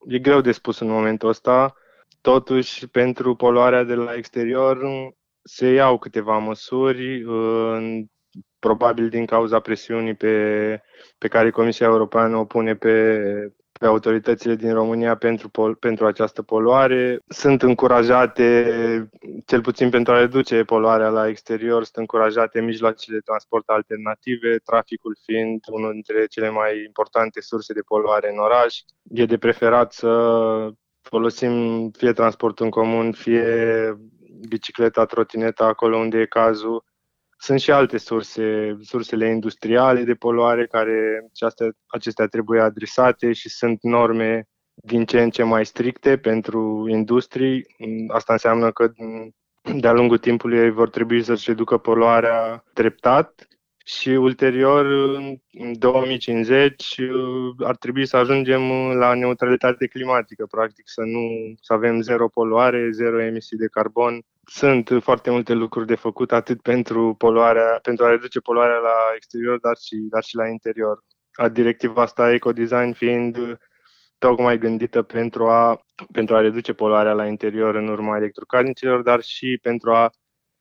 e 0.07 0.19
greu 0.19 0.41
de 0.41 0.51
spus 0.51 0.79
în 0.79 0.87
momentul 0.89 1.29
ăsta, 1.29 1.73
totuși 2.21 2.87
pentru 2.87 3.35
poluarea 3.35 3.83
de 3.83 3.93
la 3.93 4.13
exterior 4.13 4.79
se 5.43 5.67
iau 5.67 5.97
câteva 5.97 6.37
măsuri, 6.37 7.23
uh, 7.23 8.01
probabil 8.59 9.09
din 9.09 9.25
cauza 9.25 9.59
presiunii 9.59 10.13
pe, 10.13 10.35
pe 11.17 11.27
care 11.27 11.49
Comisia 11.49 11.85
Europeană 11.85 12.37
o 12.37 12.45
pune 12.45 12.75
pe, 12.75 13.21
pe 13.79 13.85
autoritățile 13.85 14.55
din 14.55 14.73
România 14.73 15.15
pentru, 15.15 15.49
pol, 15.49 15.75
pentru 15.75 16.05
această 16.05 16.41
poluare. 16.41 17.19
Sunt 17.27 17.61
încurajate, 17.61 18.49
cel 19.45 19.61
puțin 19.61 19.89
pentru 19.89 20.13
a 20.13 20.19
reduce 20.19 20.63
poluarea 20.63 21.09
la 21.09 21.27
exterior, 21.27 21.83
sunt 21.83 21.95
încurajate 21.95 22.61
mijloacele 22.61 23.15
de 23.15 23.23
transport 23.25 23.69
alternative, 23.69 24.57
traficul 24.57 25.17
fiind 25.23 25.59
unul 25.71 25.91
dintre 25.91 26.25
cele 26.25 26.49
mai 26.49 26.83
importante 26.85 27.41
surse 27.41 27.73
de 27.73 27.81
poluare 27.81 28.31
în 28.31 28.37
oraș. 28.37 28.75
E 29.09 29.25
de 29.25 29.37
preferat 29.37 29.93
să 29.93 30.11
folosim 31.01 31.89
fie 31.89 32.13
transportul 32.13 32.65
în 32.65 32.71
comun, 32.71 33.11
fie 33.11 33.45
bicicleta, 34.47 35.05
trotineta, 35.05 35.65
acolo 35.65 35.97
unde 35.97 36.19
e 36.19 36.25
cazul. 36.25 36.83
Sunt 37.43 37.59
și 37.59 37.71
alte 37.71 37.97
surse, 37.97 38.77
sursele 38.81 39.29
industriale 39.29 40.03
de 40.03 40.13
poluare 40.13 40.67
care 40.67 41.25
acestea, 41.33 41.67
acestea 41.87 42.25
trebuie 42.25 42.61
adresate 42.61 43.33
și 43.33 43.49
sunt 43.49 43.79
norme 43.81 44.47
din 44.73 45.05
ce 45.05 45.21
în 45.21 45.29
ce 45.29 45.43
mai 45.43 45.65
stricte 45.65 46.17
pentru 46.17 46.85
industrii. 46.89 47.65
Asta 48.07 48.33
înseamnă 48.33 48.71
că 48.71 48.91
de-a 49.79 49.91
lungul 49.91 50.17
timpului 50.17 50.71
vor 50.71 50.89
trebui 50.89 51.23
să-și 51.23 51.49
reducă 51.49 51.77
poluarea 51.77 52.63
treptat 52.73 53.47
și 53.85 54.09
ulterior, 54.09 54.85
în 55.51 55.77
2050, 55.79 56.95
ar 57.59 57.75
trebui 57.75 58.05
să 58.05 58.17
ajungem 58.17 58.61
la 58.93 59.13
neutralitate 59.13 59.87
climatică, 59.87 60.45
practic 60.45 60.83
să 60.87 61.01
nu 61.01 61.53
să 61.61 61.73
avem 61.73 62.01
zero 62.01 62.27
poluare, 62.27 62.89
zero 62.91 63.21
emisii 63.21 63.57
de 63.57 63.67
carbon. 63.67 64.21
Sunt 64.53 64.89
foarte 65.01 65.29
multe 65.29 65.53
lucruri 65.53 65.87
de 65.87 65.95
făcut 65.95 66.31
atât 66.31 66.61
pentru 66.61 67.15
poluarea, 67.17 67.79
pentru 67.81 68.05
a 68.05 68.09
reduce 68.09 68.39
poluarea 68.39 68.77
la 68.77 68.95
exterior, 69.15 69.59
dar 69.59 69.75
și, 69.77 69.95
dar 69.95 70.23
și 70.23 70.35
la 70.35 70.47
interior. 70.47 71.03
Directiva 71.51 72.01
asta 72.01 72.33
ecodesign 72.33 72.91
fiind 72.91 73.57
tocmai 74.17 74.57
gândită 74.57 75.01
pentru 75.01 75.49
a, 75.49 75.81
pentru 76.11 76.35
a 76.35 76.41
reduce 76.41 76.73
poluarea 76.73 77.13
la 77.13 77.27
interior 77.27 77.75
în 77.75 77.87
urma 77.87 78.17
electrocasnicilor, 78.17 79.01
dar 79.01 79.21
și 79.21 79.59
pentru 79.61 79.91
a 79.93 80.09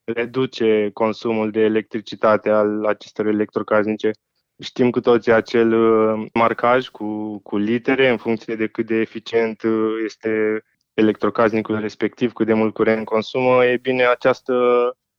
reduce 0.04 0.90
consumul 0.92 1.50
de 1.50 1.61
electricitate 1.61 2.50
al 2.50 2.85
acestor 2.85 3.26
electrocasnice. 3.26 4.11
Știm 4.62 4.90
cu 4.90 5.00
toții 5.00 5.32
acel 5.32 5.73
uh, 5.73 6.26
marcaj 6.35 6.88
cu, 6.88 7.38
cu 7.38 7.56
litere 7.56 8.09
în 8.09 8.16
funcție 8.16 8.56
de 8.56 8.66
cât 8.66 8.87
de 8.87 8.94
eficient 8.94 9.62
uh, 9.62 10.02
este 10.04 10.62
electrocasnicul 11.00 11.80
respectiv, 11.80 12.33
cât 12.33 12.47
de 12.47 12.52
mult 12.52 12.75
curent 12.75 13.04
consumă. 13.04 13.64
E 13.64 13.76
bine, 13.76 14.04
această, 14.04 14.54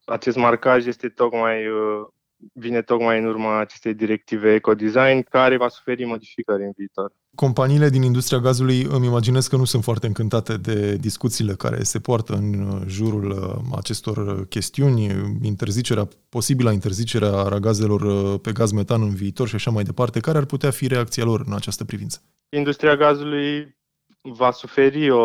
acest 0.06 0.38
marcaj 0.38 0.86
este 0.86 1.10
tocmai 1.10 1.68
uh, 1.68 2.08
vine 2.54 2.82
tocmai 2.82 3.20
în 3.20 3.26
urma 3.26 3.60
acestei 3.60 3.94
directive 3.94 4.54
ecodesign, 4.54 5.22
care 5.30 5.58
va 5.58 5.68
suferi 5.68 6.06
modificări 6.06 6.64
în 6.64 6.72
viitor. 6.78 7.12
Companiile 7.36 7.90
din 7.90 8.04
industria 8.04 8.40
gazului 8.40 8.82
îmi 8.90 9.06
imaginez 9.06 9.48
că 9.48 9.56
nu 9.56 9.66
sunt 9.66 9.84
foarte 9.84 10.08
încântate 10.08 10.58
de 10.58 10.96
discuțiile 10.96 11.54
care 11.54 11.84
se 11.84 12.00
poartă 12.00 12.34
în 12.34 12.82
jurul 12.88 13.30
uh, 13.30 13.78
acestor 13.78 14.48
chestiuni, 14.48 15.06
interzicerea, 15.42 16.08
posibila 16.30 16.72
interzicerea 16.72 17.42
ragazelor 17.42 18.02
uh, 18.02 18.40
pe 18.42 18.52
gaz 18.52 18.72
metan 18.72 19.02
în 19.02 19.16
viitor 19.16 19.48
și 19.48 19.56
așa 19.56 19.72
mai 19.72 19.84
departe. 19.84 20.20
Care 20.20 20.38
ar 20.38 20.46
putea 20.46 20.72
fi 20.72 20.88
reacția 20.88 21.24
lor 21.24 21.44
în 21.46 21.54
această 21.54 21.86
privință? 21.86 22.22
Industria 22.50 22.96
gazului 22.96 23.76
va 24.22 24.52
suferi 24.52 25.10
o, 25.10 25.22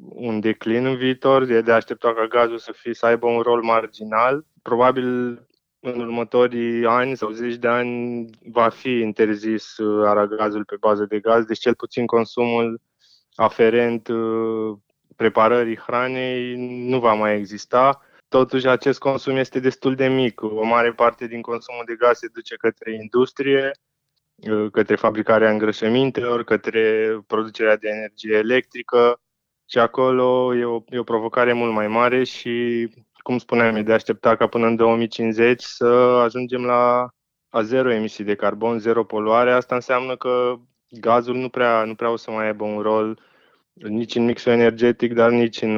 un 0.00 0.40
declin 0.40 0.86
în 0.86 0.96
viitor, 0.96 1.50
e 1.50 1.60
de 1.60 1.72
aștepta 1.72 2.14
ca 2.14 2.26
gazul 2.26 2.58
să, 2.58 2.72
fie, 2.72 2.94
să 2.94 3.06
aibă 3.06 3.26
un 3.26 3.40
rol 3.40 3.62
marginal. 3.62 4.44
Probabil 4.62 5.06
în 5.80 6.00
următorii 6.00 6.86
ani 6.86 7.16
sau 7.16 7.30
zeci 7.30 7.54
de 7.54 7.68
ani 7.68 8.30
va 8.50 8.68
fi 8.68 8.90
interzis 8.90 9.76
uh, 9.76 10.06
aragazul 10.06 10.64
pe 10.64 10.76
bază 10.80 11.04
de 11.04 11.20
gaz, 11.20 11.44
deci 11.44 11.58
cel 11.58 11.74
puțin 11.74 12.06
consumul 12.06 12.80
aferent 13.34 14.08
uh, 14.08 14.76
preparării 15.16 15.78
hranei 15.78 16.54
nu 16.88 17.00
va 17.00 17.12
mai 17.14 17.36
exista. 17.36 18.00
Totuși, 18.28 18.66
acest 18.66 18.98
consum 18.98 19.36
este 19.36 19.60
destul 19.60 19.94
de 19.94 20.08
mic. 20.08 20.42
O 20.42 20.64
mare 20.64 20.92
parte 20.92 21.26
din 21.26 21.40
consumul 21.40 21.82
de 21.86 21.94
gaz 21.94 22.18
se 22.18 22.28
duce 22.32 22.56
către 22.56 22.94
industrie, 22.94 23.70
uh, 23.72 23.95
către 24.72 24.96
fabricarea 24.96 25.50
îngrășămintelor, 25.50 26.44
către 26.44 27.08
producerea 27.26 27.76
de 27.76 27.88
energie 27.88 28.36
electrică 28.36 29.20
și 29.68 29.78
acolo 29.78 30.54
e 30.54 30.64
o, 30.64 30.82
e 30.88 30.98
o 30.98 31.02
provocare 31.02 31.52
mult 31.52 31.72
mai 31.72 31.88
mare 31.88 32.24
și 32.24 32.88
cum 33.22 33.38
spuneam, 33.38 33.76
e 33.76 33.82
de 33.82 33.92
aștepta 33.92 34.36
ca 34.36 34.46
până 34.46 34.66
în 34.66 34.76
2050 34.76 35.62
să 35.62 35.84
ajungem 36.24 36.64
la 36.64 37.08
a 37.48 37.62
zero 37.62 37.92
emisii 37.92 38.24
de 38.24 38.34
carbon, 38.34 38.78
zero 38.78 39.04
poluare. 39.04 39.52
Asta 39.52 39.74
înseamnă 39.74 40.16
că 40.16 40.54
gazul 40.88 41.36
nu 41.36 41.48
prea, 41.48 41.84
nu 41.84 41.94
prea 41.94 42.10
o 42.10 42.16
să 42.16 42.30
mai 42.30 42.46
aibă 42.46 42.64
un 42.64 42.80
rol 42.80 43.20
nici 43.72 44.14
în 44.14 44.24
mixul 44.24 44.52
energetic, 44.52 45.14
dar 45.14 45.30
nici 45.30 45.62
în, 45.62 45.76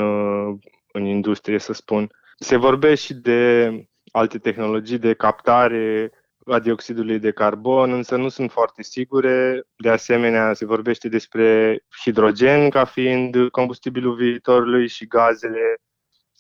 în 0.93 1.05
industrie, 1.05 1.59
să 1.59 1.73
spun. 1.73 2.11
Se 2.39 2.57
vorbește 2.57 3.07
și 3.07 3.15
de 3.15 3.71
alte 4.13 4.39
tehnologii 4.39 4.99
de 4.99 5.15
captare 5.15 6.13
a 6.49 6.59
dioxidului 6.59 7.19
de 7.19 7.31
carbon, 7.31 7.93
însă 7.93 8.17
nu 8.17 8.29
sunt 8.29 8.51
foarte 8.51 8.83
sigure. 8.83 9.63
De 9.77 9.89
asemenea, 9.89 10.53
se 10.53 10.65
vorbește 10.65 11.09
despre 11.09 11.79
hidrogen 12.03 12.71
ca 12.71 12.85
fiind 12.85 13.49
combustibilul 13.49 14.15
viitorului 14.15 14.89
și 14.89 15.07
gazele 15.07 15.81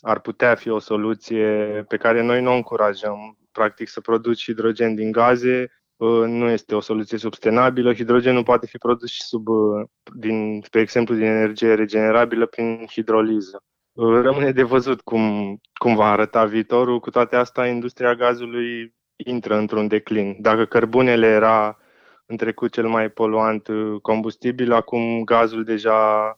ar 0.00 0.20
putea 0.20 0.54
fi 0.54 0.68
o 0.68 0.78
soluție 0.78 1.84
pe 1.88 1.96
care 1.96 2.22
noi 2.22 2.42
nu 2.42 2.50
o 2.50 2.54
încurajăm. 2.54 3.38
Practic 3.52 3.88
să 3.88 4.00
produci 4.00 4.42
hidrogen 4.42 4.94
din 4.94 5.12
gaze 5.12 5.72
uh, 5.96 6.24
nu 6.26 6.48
este 6.48 6.74
o 6.74 6.80
soluție 6.80 7.18
sustenabilă. 7.18 7.94
Hidrogenul 7.94 8.42
poate 8.42 8.66
fi 8.66 8.78
produs 8.78 9.10
și 9.10 9.22
sub, 9.22 9.48
uh, 9.48 9.86
din, 10.14 10.60
spre 10.64 10.80
exemplu, 10.80 11.14
din 11.14 11.24
energie 11.24 11.74
regenerabilă 11.74 12.46
prin 12.46 12.86
hidroliză. 12.90 13.62
Uh, 13.92 14.20
rămâne 14.20 14.52
de 14.52 14.62
văzut 14.62 15.00
cum, 15.00 15.56
cum 15.80 15.94
va 15.94 16.10
arăta 16.10 16.44
viitorul. 16.44 17.00
Cu 17.00 17.10
toate 17.10 17.36
astea, 17.36 17.66
industria 17.66 18.14
gazului 18.14 18.96
intră 19.24 19.56
într-un 19.56 19.88
declin. 19.88 20.36
Dacă 20.40 20.64
cărbunele 20.64 21.26
era 21.26 21.78
în 22.26 22.36
trecut 22.36 22.72
cel 22.72 22.88
mai 22.88 23.08
poluant 23.08 23.68
combustibil, 24.02 24.72
acum 24.72 25.24
gazul 25.24 25.64
deja 25.64 26.32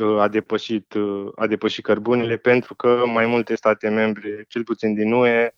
Uh, 0.00 0.20
a 0.20 0.28
depășit, 0.28 0.94
uh, 0.94 1.32
a 1.34 1.46
depășit 1.46 1.84
cărbunele 1.84 2.36
pentru 2.36 2.74
că 2.74 3.02
mai 3.06 3.26
multe 3.26 3.54
state 3.54 3.88
membre, 3.88 4.44
cel 4.48 4.64
puțin 4.64 4.94
din 4.94 5.12
UE, 5.12 5.50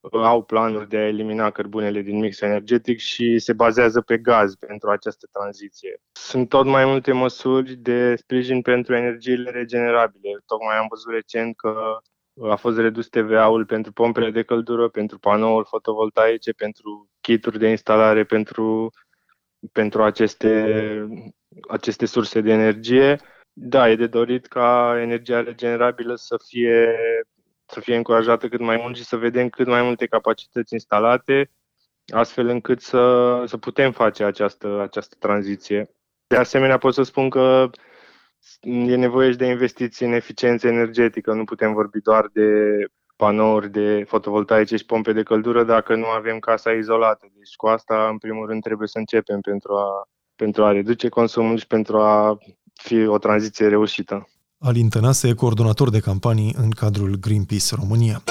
uh, 0.00 0.22
au 0.24 0.42
planuri 0.42 0.88
de 0.88 0.96
a 0.96 1.06
elimina 1.06 1.50
cărbunele 1.50 2.00
din 2.00 2.18
mix 2.18 2.40
energetic 2.40 2.98
și 2.98 3.38
se 3.38 3.52
bazează 3.52 4.00
pe 4.00 4.18
gaz 4.18 4.54
pentru 4.54 4.90
această 4.90 5.28
tranziție. 5.32 6.00
Sunt 6.12 6.48
tot 6.48 6.66
mai 6.66 6.84
multe 6.84 7.12
măsuri 7.12 7.74
de 7.74 8.14
sprijin 8.16 8.62
pentru 8.62 8.94
energiile 8.94 9.50
regenerabile. 9.50 10.42
Tocmai 10.46 10.76
am 10.76 10.86
văzut 10.88 11.12
recent 11.12 11.56
că 11.56 11.98
a 12.50 12.56
fost 12.56 12.78
redus 12.78 13.08
TVA-ul 13.08 13.64
pentru 13.64 13.92
pompele 13.92 14.30
de 14.30 14.42
căldură, 14.42 14.88
pentru 14.88 15.18
panouri 15.18 15.68
fotovoltaice, 15.68 16.52
pentru 16.52 17.08
kituri 17.20 17.58
de 17.58 17.68
instalare 17.68 18.24
pentru, 18.24 18.90
pentru 19.72 20.02
aceste, 20.02 21.08
aceste 21.68 22.06
surse 22.06 22.40
de 22.40 22.52
energie 22.52 23.20
da, 23.58 23.90
e 23.90 23.96
de 23.96 24.06
dorit 24.06 24.46
ca 24.46 24.98
energia 25.00 25.42
regenerabilă 25.42 26.14
să 26.14 26.36
fie, 26.48 26.98
să 27.66 27.80
fie 27.80 27.96
încurajată 27.96 28.48
cât 28.48 28.60
mai 28.60 28.76
mult 28.76 28.96
și 28.96 29.04
să 29.04 29.16
vedem 29.16 29.48
cât 29.48 29.66
mai 29.66 29.82
multe 29.82 30.06
capacități 30.06 30.72
instalate, 30.72 31.50
astfel 32.14 32.48
încât 32.48 32.80
să, 32.80 33.42
să 33.46 33.56
putem 33.56 33.92
face 33.92 34.24
această, 34.24 34.80
această 34.80 35.16
tranziție. 35.18 35.90
De 36.26 36.36
asemenea, 36.36 36.78
pot 36.78 36.94
să 36.94 37.02
spun 37.02 37.30
că 37.30 37.70
e 38.60 38.96
nevoie 38.96 39.30
și 39.30 39.36
de 39.36 39.46
investiții 39.46 40.06
în 40.06 40.12
eficiență 40.12 40.66
energetică. 40.66 41.32
Nu 41.32 41.44
putem 41.44 41.72
vorbi 41.72 42.00
doar 42.00 42.30
de 42.32 42.50
panouri 43.16 43.70
de 43.70 44.04
fotovoltaice 44.06 44.76
și 44.76 44.84
pompe 44.84 45.12
de 45.12 45.22
căldură 45.22 45.64
dacă 45.64 45.94
nu 45.94 46.06
avem 46.06 46.38
casa 46.38 46.70
izolată. 46.70 47.26
Deci 47.34 47.54
cu 47.56 47.66
asta, 47.66 48.08
în 48.10 48.18
primul 48.18 48.46
rând, 48.46 48.62
trebuie 48.62 48.88
să 48.88 48.98
începem 48.98 49.40
pentru 49.40 49.74
a, 49.74 50.08
pentru 50.36 50.64
a 50.64 50.72
reduce 50.72 51.08
consumul 51.08 51.58
și 51.58 51.66
pentru 51.66 51.98
a 51.98 52.38
fi 52.74 53.06
o 53.06 53.18
tranziție 53.18 53.68
reușită. 53.68 54.28
Alin 54.58 54.88
Tănase, 54.88 55.34
coordonator 55.34 55.90
de 55.90 56.00
campanii 56.00 56.54
în 56.58 56.70
cadrul 56.70 57.16
Greenpeace 57.20 57.74
România. 57.74 58.22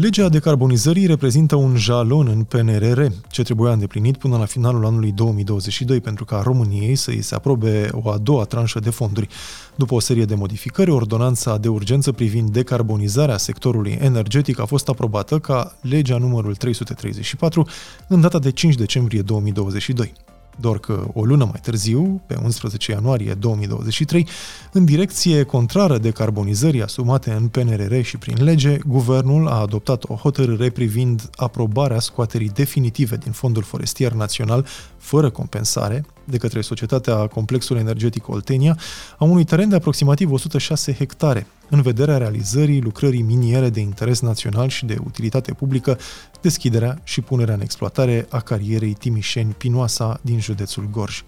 Legea 0.00 0.28
decarbonizării 0.28 1.06
reprezintă 1.06 1.56
un 1.56 1.76
jalon 1.76 2.26
în 2.26 2.42
PNRR, 2.42 3.06
ce 3.30 3.42
trebuia 3.42 3.72
îndeplinit 3.72 4.16
până 4.16 4.36
la 4.36 4.44
finalul 4.44 4.86
anului 4.86 5.12
2022 5.12 6.00
pentru 6.00 6.24
ca 6.24 6.40
României 6.44 6.94
să 6.94 7.10
îi 7.10 7.22
se 7.22 7.34
aprobe 7.34 7.88
o 7.92 8.10
a 8.10 8.18
doua 8.18 8.44
tranșă 8.44 8.80
de 8.80 8.90
fonduri. 8.90 9.28
După 9.74 9.94
o 9.94 10.00
serie 10.00 10.24
de 10.24 10.34
modificări, 10.34 10.90
ordonanța 10.90 11.58
de 11.58 11.68
urgență 11.68 12.12
privind 12.12 12.50
decarbonizarea 12.50 13.36
sectorului 13.36 13.98
energetic 14.00 14.60
a 14.60 14.64
fost 14.64 14.88
aprobată 14.88 15.38
ca 15.38 15.76
legea 15.80 16.18
numărul 16.18 16.54
334 16.54 17.66
în 18.08 18.20
data 18.20 18.38
de 18.38 18.50
5 18.50 18.74
decembrie 18.74 19.20
2022 19.20 20.12
doar 20.60 20.78
că 20.78 21.06
o 21.12 21.24
lună 21.24 21.44
mai 21.44 21.60
târziu, 21.62 22.22
pe 22.26 22.38
11 22.42 22.90
ianuarie 22.90 23.34
2023, 23.34 24.26
în 24.72 24.84
direcție 24.84 25.42
contrară 25.42 25.98
decarbonizării 25.98 26.82
asumate 26.82 27.30
în 27.30 27.48
PNRR 27.48 28.00
și 28.00 28.16
prin 28.16 28.44
lege, 28.44 28.78
guvernul 28.86 29.48
a 29.48 29.60
adoptat 29.60 30.04
o 30.04 30.14
hotărâre 30.14 30.70
privind 30.70 31.30
aprobarea 31.36 32.00
scoaterii 32.00 32.48
definitive 32.48 33.16
din 33.16 33.32
Fondul 33.32 33.62
Forestier 33.62 34.12
Național 34.12 34.66
fără 34.98 35.30
compensare 35.30 36.04
de 36.24 36.36
către 36.36 36.60
Societatea 36.60 37.26
Complexul 37.26 37.76
Energetic 37.76 38.28
Oltenia 38.28 38.78
a 39.18 39.24
unui 39.24 39.44
teren 39.44 39.68
de 39.68 39.74
aproximativ 39.74 40.30
106 40.30 40.92
hectare, 40.92 41.46
în 41.70 41.82
vederea 41.82 42.16
realizării 42.16 42.80
lucrării 42.80 43.22
miniere 43.22 43.70
de 43.70 43.80
interes 43.80 44.20
național 44.20 44.68
și 44.68 44.84
de 44.84 44.96
utilitate 45.04 45.52
publică, 45.52 45.98
deschiderea 46.40 47.00
și 47.04 47.20
punerea 47.20 47.54
în 47.54 47.60
exploatare 47.60 48.26
a 48.28 48.40
carierei 48.40 48.92
Timișeni-Pinoasa 48.92 50.20
din 50.22 50.40
județul 50.40 50.88
Gorj. 50.90 51.22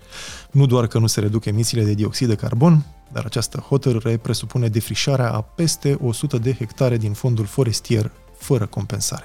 Nu 0.50 0.67
doar 0.67 0.87
că 0.87 0.99
nu 0.99 1.07
se 1.07 1.21
reduc 1.21 1.45
emisiile 1.45 1.85
de 1.85 1.95
dioxid 1.95 2.29
de 2.29 2.35
carbon, 2.35 2.87
dar 3.12 3.25
această 3.25 3.59
hotărâre 3.59 4.17
presupune 4.17 4.69
defrișarea 4.69 5.33
a 5.33 5.41
peste 5.41 5.99
100 6.03 6.39
de 6.39 6.53
hectare 6.53 6.97
din 6.97 7.12
fondul 7.12 7.47
forestier 7.47 8.11
fără 8.39 8.67
compensare. 8.67 9.25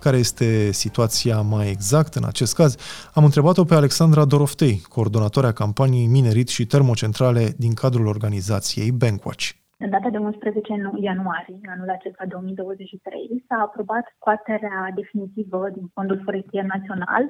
Care 0.00 0.16
este 0.16 0.72
situația 0.72 1.40
mai 1.40 1.66
exact 1.68 2.14
în 2.14 2.24
acest 2.26 2.54
caz? 2.54 2.76
Am 3.14 3.24
întrebat-o 3.24 3.64
pe 3.64 3.74
Alexandra 3.74 4.24
Doroftei, 4.24 4.80
coordonatoarea 4.88 5.52
campaniei 5.52 6.06
Minerit 6.06 6.48
și 6.48 6.66
Termocentrale 6.66 7.44
din 7.58 7.74
cadrul 7.74 8.06
organizației 8.06 8.92
Bankwatch. 8.92 9.46
În 9.78 9.90
data 9.90 10.08
de 10.10 10.18
11 10.18 10.72
ianuarie, 11.00 11.60
anul 11.74 11.90
acesta 11.90 12.24
2023, 12.28 13.44
s-a 13.48 13.58
aprobat 13.66 14.04
scoaterea 14.16 14.92
definitivă 14.94 15.68
din 15.76 15.86
Fondul 15.94 16.20
Forestier 16.24 16.64
Național 16.64 17.24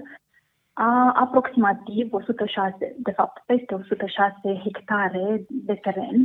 a 0.73 1.13
aproximativ 1.25 2.13
106, 2.13 2.97
de 2.97 3.11
fapt 3.11 3.43
peste 3.47 3.75
106 3.75 4.61
hectare 4.65 5.45
de 5.49 5.75
teren, 5.75 6.19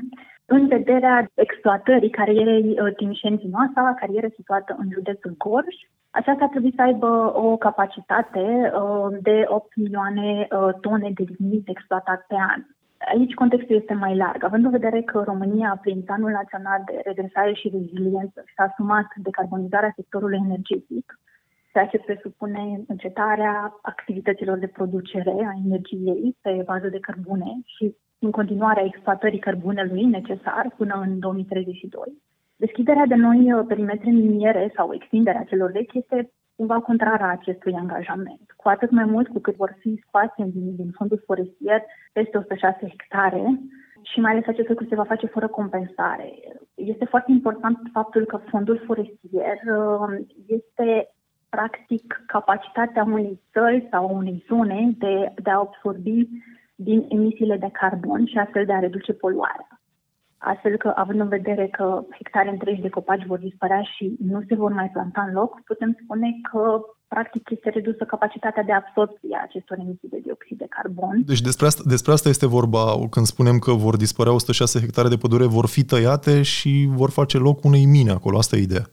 în 0.53 0.67
vederea 0.67 1.31
exploatării 1.33 2.09
carierei 2.09 2.67
uh, 2.69 2.95
Timișeni-Vinoasa, 2.95 3.97
carieră 3.99 4.27
situată 4.35 4.75
în 4.79 4.87
județul 4.91 5.33
Gorj. 5.37 5.75
Aceasta 6.09 6.47
trebuie 6.47 6.71
să 6.75 6.81
aibă 6.81 7.11
o 7.35 7.57
capacitate 7.57 8.45
uh, 8.73 9.07
de 9.21 9.43
8 9.47 9.75
milioane 9.75 10.47
uh, 10.49 10.73
tone 10.81 11.09
de 11.13 11.23
lignit 11.27 11.67
exploatat 11.67 12.25
pe 12.27 12.35
an. 12.53 12.61
Aici 13.13 13.33
contextul 13.33 13.75
este 13.75 13.93
mai 13.93 14.15
larg, 14.15 14.43
având 14.43 14.65
în 14.65 14.71
vedere 14.71 15.01
că 15.01 15.23
România, 15.25 15.79
prin 15.81 16.01
Planul 16.01 16.31
Național 16.31 16.81
de 16.85 17.01
Redresare 17.03 17.53
și 17.53 17.69
Reziliență, 17.69 18.43
și-a 18.45 18.65
asumat 18.65 19.07
decarbonizarea 19.15 19.93
sectorului 19.95 20.41
energetic, 20.45 21.19
ceea 21.71 21.87
ce 21.87 21.97
presupune 21.97 22.83
încetarea 22.87 23.79
activităților 23.81 24.57
de 24.57 24.67
producere 24.67 25.35
a 25.49 25.59
energiei 25.65 26.37
pe 26.41 26.61
bază 26.65 26.87
de 26.87 26.99
cărbune 26.99 27.51
și 27.65 27.95
în 28.23 28.31
continuarea 28.31 28.85
exploatării 28.85 29.39
cărbunelui 29.39 30.03
necesar 30.05 30.73
până 30.77 31.03
în 31.05 31.19
2032. 31.19 32.21
Deschiderea 32.55 33.05
de 33.05 33.15
noi 33.15 33.53
uh, 33.53 33.65
perimetre 33.67 34.09
miniere 34.11 34.71
sau 34.75 34.93
extinderea 34.93 35.43
celor 35.43 35.71
vechi 35.71 35.93
este 35.93 36.31
cumva 36.55 36.79
contrară 36.79 37.23
acestui 37.23 37.73
angajament, 37.73 38.45
cu 38.55 38.67
atât 38.69 38.91
mai 38.91 39.05
mult 39.05 39.27
cu 39.27 39.39
cât 39.39 39.55
vor 39.55 39.75
fi 39.79 40.01
scoase 40.07 40.43
din, 40.53 40.75
din 40.75 40.91
fondul 40.97 41.23
forestier 41.25 41.83
peste 42.13 42.37
106 42.37 42.77
hectare 42.81 43.59
și 44.01 44.19
mai 44.19 44.31
ales 44.31 44.47
acest 44.47 44.69
lucru 44.69 44.85
se 44.89 44.95
va 44.95 45.03
face 45.03 45.27
fără 45.27 45.47
compensare. 45.47 46.33
Este 46.73 47.05
foarte 47.05 47.31
important 47.31 47.77
faptul 47.91 48.25
că 48.25 48.37
fondul 48.37 48.83
forestier 48.85 49.57
uh, 49.77 50.17
este 50.47 51.07
practic 51.49 52.23
capacitatea 52.27 53.03
unei 53.03 53.39
țări 53.51 53.87
sau 53.91 54.15
unei 54.15 54.43
zone 54.47 54.91
de, 54.97 55.33
de 55.43 55.49
a 55.49 55.57
absorbi 55.57 56.27
din 56.75 57.05
emisiile 57.09 57.57
de 57.57 57.69
carbon 57.71 58.25
și 58.25 58.37
astfel 58.37 58.65
de 58.65 58.73
a 58.73 58.79
reduce 58.79 59.13
poluarea 59.13 59.67
astfel 60.51 60.77
că, 60.77 60.89
având 60.95 61.19
în 61.19 61.27
vedere 61.27 61.67
că 61.77 61.85
hectare 62.17 62.49
întregi 62.49 62.81
de 62.81 62.89
copaci 62.89 63.25
vor 63.25 63.39
dispărea 63.39 63.81
și 63.95 64.15
nu 64.31 64.39
se 64.47 64.55
vor 64.55 64.71
mai 64.71 64.89
planta 64.93 65.21
în 65.27 65.33
loc, 65.33 65.61
putem 65.65 65.97
spune 66.03 66.29
că 66.51 66.81
practic 67.07 67.49
este 67.49 67.69
redusă 67.69 68.03
capacitatea 68.03 68.63
de 68.63 68.71
absorpție 68.71 69.35
a 69.37 69.43
acestor 69.43 69.77
emisii 69.79 70.09
de 70.09 70.19
dioxid 70.23 70.57
de 70.57 70.65
carbon. 70.69 71.21
Deci 71.25 71.41
despre 71.41 71.65
asta, 71.65 71.83
despre 71.85 72.11
asta 72.11 72.29
este 72.29 72.47
vorba 72.47 72.83
când 73.09 73.25
spunem 73.25 73.57
că 73.59 73.71
vor 73.71 73.95
dispărea 73.97 74.33
106 74.33 74.79
hectare 74.79 75.07
de 75.07 75.17
pădure, 75.17 75.45
vor 75.45 75.67
fi 75.67 75.83
tăiate 75.83 76.41
și 76.41 76.89
vor 76.89 77.09
face 77.09 77.37
loc 77.37 77.63
unei 77.63 77.85
mine 77.85 78.11
acolo. 78.11 78.37
Asta 78.37 78.55
e 78.55 78.61
ideea. 78.61 78.85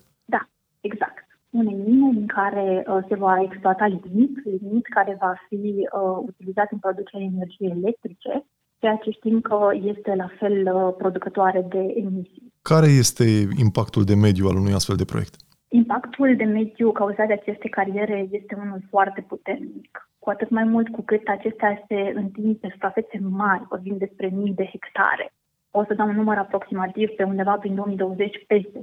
Da, 1.51 1.61
exact. 1.61 1.71
Unei 1.71 1.77
mine 1.87 2.13
din 2.13 2.27
care 2.27 2.85
uh, 2.87 3.05
se 3.09 3.15
va 3.15 3.41
exploata 3.43 3.87
lignit, 3.87 4.45
lignit 4.45 4.87
care 4.87 5.17
va 5.21 5.35
fi 5.49 5.57
uh, 5.57 6.17
utilizat 6.27 6.73
în 6.73 6.79
producerea 6.79 7.27
energiei 7.27 7.71
electrice 7.71 8.45
ceea 8.81 8.97
ce 8.97 9.11
știm 9.11 9.41
că 9.41 9.59
este 9.93 10.15
la 10.15 10.29
fel 10.39 10.57
uh, 10.75 10.95
producătoare 10.99 11.67
de 11.69 11.83
emisii. 12.05 12.53
Care 12.63 12.87
este 12.87 13.25
impactul 13.67 14.05
de 14.05 14.15
mediu 14.15 14.47
al 14.49 14.57
unui 14.57 14.73
astfel 14.73 14.97
de 14.97 15.11
proiect? 15.13 15.35
Impactul 15.69 16.37
de 16.37 16.45
mediu 16.45 16.93
cauzat 16.93 17.27
de 17.27 17.33
aceste 17.33 17.69
cariere 17.69 18.29
este 18.31 18.55
unul 18.65 18.81
foarte 18.89 19.21
puternic, 19.21 20.11
cu 20.19 20.31
atât 20.31 20.51
mai 20.51 20.65
mult 20.65 20.89
cu 20.89 21.03
cât 21.03 21.29
acestea 21.29 21.85
se 21.89 22.13
întind 22.15 22.57
pe 22.57 22.69
suprafețe 22.73 23.19
mari, 23.31 23.67
vorbim 23.69 23.97
despre 23.99 24.27
mii 24.33 24.55
de 24.55 24.65
hectare. 24.65 25.33
O 25.71 25.85
să 25.85 25.95
dau 25.95 26.09
un 26.09 26.15
număr 26.15 26.37
aproximativ 26.37 27.09
pe 27.09 27.23
undeva 27.23 27.55
prin 27.55 27.75
2020 27.75 28.45
peste 28.47 28.79
6.000 28.79 28.81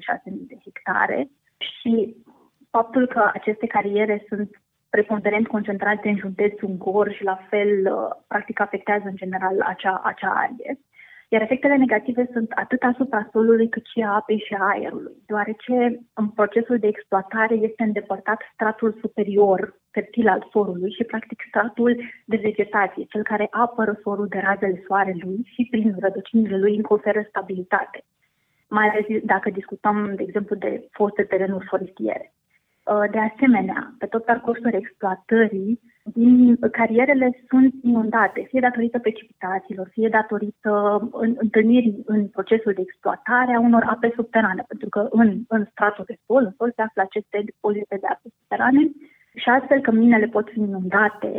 de 0.51 0.57
hectare 0.63 1.29
și 1.57 2.15
faptul 2.69 3.07
că 3.07 3.29
aceste 3.33 3.67
cariere 3.67 4.25
sunt 4.27 4.49
preponderent 4.89 5.47
concentrate 5.47 6.09
în 6.09 6.17
județul 6.17 6.69
Gorj, 6.69 7.19
la 7.21 7.39
fel, 7.49 7.93
uh, 7.93 8.09
practic 8.27 8.59
afectează 8.59 9.03
în 9.05 9.15
general 9.15 9.61
acea, 9.61 10.01
acea 10.03 10.29
arie. 10.29 10.79
Iar 11.29 11.41
efectele 11.41 11.75
negative 11.75 12.29
sunt 12.31 12.51
atât 12.51 12.81
asupra 12.83 13.29
solului 13.31 13.69
cât 13.69 13.85
și 13.85 14.01
a 14.01 14.13
apei 14.13 14.43
și 14.47 14.53
a 14.53 14.67
aerului, 14.67 15.15
deoarece 15.25 15.99
în 16.13 16.27
procesul 16.27 16.77
de 16.79 16.87
exploatare 16.87 17.55
este 17.55 17.83
îndepărtat 17.83 18.41
stratul 18.53 18.97
superior 19.01 19.79
fertil 19.91 20.27
al 20.27 20.47
sorului 20.51 20.91
și 20.91 21.03
practic 21.03 21.43
stratul 21.47 22.01
de 22.25 22.35
vegetație, 22.35 23.03
cel 23.03 23.23
care 23.23 23.47
apără 23.51 23.99
sorul 24.03 24.27
de 24.27 24.39
razele 24.39 24.83
soarelui 24.87 25.39
și 25.53 25.67
prin 25.69 25.95
rădăcinile 25.99 26.57
lui 26.57 26.75
îi 26.75 26.81
conferă 26.81 27.25
stabilitate. 27.29 28.03
Mai 28.69 28.87
ales 28.87 29.05
dacă 29.23 29.49
discutăm, 29.49 30.13
de 30.15 30.23
exemplu, 30.23 30.55
de 30.55 30.87
foste 30.91 31.23
terenuri 31.23 31.65
forestiere. 31.65 32.33
Uh, 32.87 33.09
de 33.11 33.19
asemenea, 33.19 33.93
pe 33.97 34.05
tot 34.05 34.23
parcursul 34.25 34.73
exploatării, 34.73 35.79
din 36.03 36.57
carierele 36.71 37.43
sunt 37.49 37.73
inundate, 37.83 38.47
fie 38.49 38.59
datorită 38.59 38.99
precipitațiilor, 38.99 39.87
fie 39.91 40.09
datorită 40.09 40.71
în, 41.11 41.35
întâlnirii 41.37 42.03
în 42.05 42.27
procesul 42.27 42.73
de 42.73 42.81
exploatare 42.81 43.53
a 43.53 43.59
unor 43.59 43.83
ape 43.89 44.11
subterane, 44.15 44.63
pentru 44.67 44.89
că 44.89 45.07
în, 45.09 45.39
în 45.47 45.65
stratul 45.71 46.03
de 46.07 46.15
sol, 46.25 46.43
în 46.43 46.53
sol 46.57 46.71
se 46.75 46.81
află 46.81 47.01
aceste 47.01 47.41
depozite 47.45 47.97
de 48.01 48.07
ape 48.07 48.27
subterane 48.37 48.81
și 49.35 49.49
astfel 49.49 49.79
că 49.81 49.91
minele 49.91 50.25
pot 50.25 50.49
fi 50.49 50.59
inundate, 50.59 51.33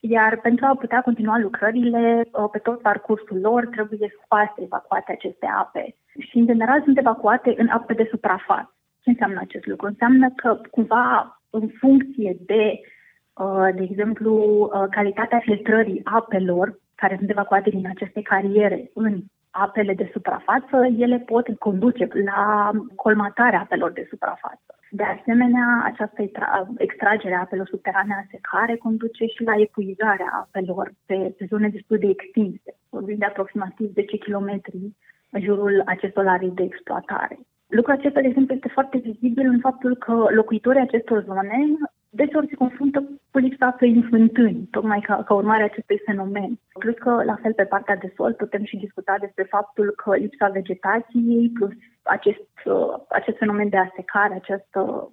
iar 0.00 0.40
pentru 0.40 0.66
a 0.66 0.74
putea 0.74 1.00
continua 1.00 1.38
lucrările 1.38 2.28
uh, 2.32 2.48
pe 2.52 2.58
tot 2.58 2.80
parcursul 2.80 3.38
lor 3.40 3.66
trebuie 3.66 4.14
scoase, 4.22 4.58
evacuate 4.68 5.12
aceste 5.12 5.46
ape. 5.56 5.96
Și, 6.18 6.38
în 6.38 6.46
general, 6.46 6.82
sunt 6.82 6.98
evacuate 6.98 7.54
în 7.56 7.68
ape 7.68 7.94
de 7.94 8.06
suprafață. 8.10 8.76
Ce 9.02 9.10
înseamnă 9.10 9.40
acest 9.40 9.66
lucru? 9.66 9.86
Înseamnă 9.86 10.30
că 10.36 10.60
cumva 10.70 11.40
în 11.50 11.68
funcție 11.78 12.36
de, 12.46 12.80
uh, 13.32 13.68
de 13.74 13.82
exemplu, 13.82 14.34
uh, 14.34 14.84
calitatea 14.90 15.38
filtrării 15.38 16.00
apelor 16.04 16.80
care 16.94 17.16
sunt 17.16 17.30
evacuate 17.30 17.70
din 17.70 17.86
aceste 17.88 18.22
cariere 18.22 18.90
în 18.94 19.22
apele 19.50 19.94
de 19.94 20.10
suprafață, 20.12 20.76
ele 20.98 21.18
pot 21.18 21.46
conduce 21.58 22.08
la 22.24 22.70
colmatarea 22.94 23.60
apelor 23.60 23.92
de 23.92 24.06
suprafață. 24.10 24.70
De 24.90 25.02
asemenea, 25.02 25.82
această 25.84 26.22
extragere 26.76 27.34
a 27.34 27.40
apelor 27.40 27.66
subterane 27.66 28.14
a 28.14 28.26
secare 28.30 28.76
conduce 28.76 29.24
și 29.26 29.42
la 29.42 29.54
epuizarea 29.56 30.30
apelor 30.32 30.92
pe, 31.06 31.34
pe 31.38 31.44
zone 31.48 31.68
destul 31.68 31.98
de 31.98 32.08
extinse, 32.08 32.76
vorbim 32.88 33.16
de 33.18 33.24
aproximativ 33.24 33.92
10 33.92 34.18
km 34.18 34.60
în 35.30 35.40
jurul 35.42 35.82
acestor 35.86 36.26
arii 36.26 36.50
de 36.50 36.62
exploatare. 36.62 37.38
Lucrul 37.78 37.94
acesta, 37.94 38.20
de 38.20 38.26
exemplu, 38.26 38.54
este 38.54 38.68
foarte 38.68 38.98
vizibil 38.98 39.46
în 39.46 39.60
faptul 39.60 39.96
că 39.96 40.26
locuitorii 40.30 40.80
acestor 40.80 41.24
zone 41.24 41.58
deseori 42.10 42.48
se 42.48 42.54
confruntă 42.54 42.98
cu 43.30 43.38
lipsa 43.38 43.66
apei 43.66 43.92
în 43.92 44.06
fântâni, 44.10 44.68
tocmai 44.70 45.00
ca, 45.00 45.22
ca 45.22 45.34
urmare 45.34 45.62
a 45.62 45.64
acestui 45.64 46.02
fenomen. 46.04 46.58
Plus 46.78 46.94
că, 46.94 47.22
la 47.24 47.36
fel, 47.42 47.52
pe 47.52 47.64
partea 47.64 47.96
de 47.96 48.12
sol 48.16 48.32
putem 48.32 48.64
și 48.64 48.76
discuta 48.76 49.16
despre 49.20 49.44
faptul 49.44 49.92
că 49.96 50.16
lipsa 50.16 50.48
vegetației 50.48 51.50
plus 51.54 51.72
acest, 52.02 52.50
uh, 52.64 52.94
acest 53.08 53.36
fenomen 53.38 53.68
de 53.68 53.76
asecare, 53.76 54.34
această 54.34 55.10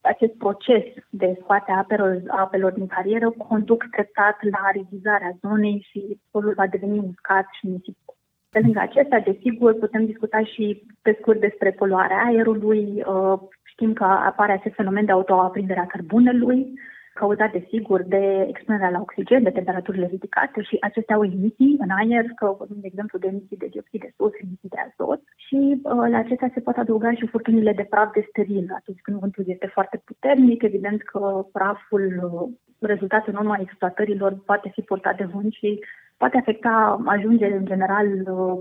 acest 0.00 0.32
proces 0.32 0.84
de 1.10 1.38
scoate 1.40 1.72
apelor, 1.72 2.22
apelor 2.26 2.72
din 2.72 2.86
carieră 2.86 3.30
conduc 3.30 3.84
treptat 3.90 4.36
la 4.42 4.70
rigizarea 4.72 5.36
zonei 5.40 5.86
și 5.90 6.20
solul 6.30 6.54
va 6.54 6.66
deveni 6.66 6.98
uscat 6.98 7.46
și 7.58 7.66
nisipos. 7.66 8.19
Pe 8.50 8.60
lângă 8.60 8.80
acestea, 8.80 9.20
desigur, 9.20 9.78
putem 9.78 10.04
discuta 10.04 10.44
și 10.44 10.82
pe 11.02 11.16
scurt 11.20 11.40
despre 11.40 11.70
poluarea 11.70 12.22
aerului. 12.24 13.02
Uh, 13.06 13.38
știm 13.62 13.92
că 13.92 14.04
apare 14.04 14.52
acest 14.52 14.74
fenomen 14.74 15.04
de 15.04 15.12
autoaprindere 15.12 15.80
a 15.80 15.86
cărbunelui, 15.86 16.72
cauzat, 17.14 17.52
desigur, 17.52 18.02
de 18.02 18.46
expunerea 18.48 18.90
la 18.90 19.00
oxigen, 19.00 19.42
de 19.42 19.50
temperaturile 19.50 20.06
ridicate 20.06 20.62
și 20.62 20.76
acestea 20.80 21.14
au 21.14 21.24
emisii 21.24 21.76
în 21.78 21.90
aer, 21.90 22.24
că 22.36 22.54
vorbim, 22.58 22.76
de 22.80 22.86
exemplu, 22.86 23.18
de 23.18 23.26
emisii 23.26 23.56
de 23.56 23.66
dioxid 23.66 24.00
de 24.00 24.12
sus, 24.16 24.32
emisii 24.42 24.72
de 24.74 24.80
azot 24.86 25.22
și 25.46 25.58
uh, 25.82 26.06
la 26.12 26.18
acestea 26.18 26.50
se 26.54 26.60
pot 26.60 26.76
adăuga 26.76 27.12
și 27.12 27.26
furtunile 27.26 27.72
de 27.72 27.86
praf 27.90 28.12
de 28.12 28.26
steril. 28.28 28.66
Atunci 28.74 29.00
când 29.02 29.18
vântul 29.18 29.44
este 29.46 29.66
foarte 29.66 30.02
puternic, 30.04 30.62
evident 30.62 31.02
că 31.02 31.46
praful 31.52 32.04
uh, 32.22 32.48
rezultat 32.78 33.26
în 33.26 33.34
urma 33.34 33.58
exploatărilor 33.60 34.32
poate 34.44 34.68
fi 34.74 34.80
purtat 34.80 35.16
de 35.16 35.24
vânt 35.24 35.52
și 35.52 35.80
poate 36.22 36.36
afecta, 36.38 37.02
ajunge 37.04 37.46
în 37.46 37.64
general 37.64 38.06
uh, 38.06 38.58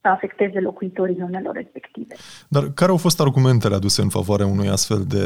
să 0.00 0.08
afecteze 0.08 0.60
locuitorii 0.60 1.20
zonelor 1.24 1.54
respective. 1.54 2.14
Dar 2.48 2.62
care 2.74 2.90
au 2.90 2.96
fost 2.96 3.20
argumentele 3.20 3.74
aduse 3.74 4.02
în 4.02 4.08
favoarea 4.08 4.46
unui 4.46 4.68
astfel 4.68 5.02
de 5.14 5.24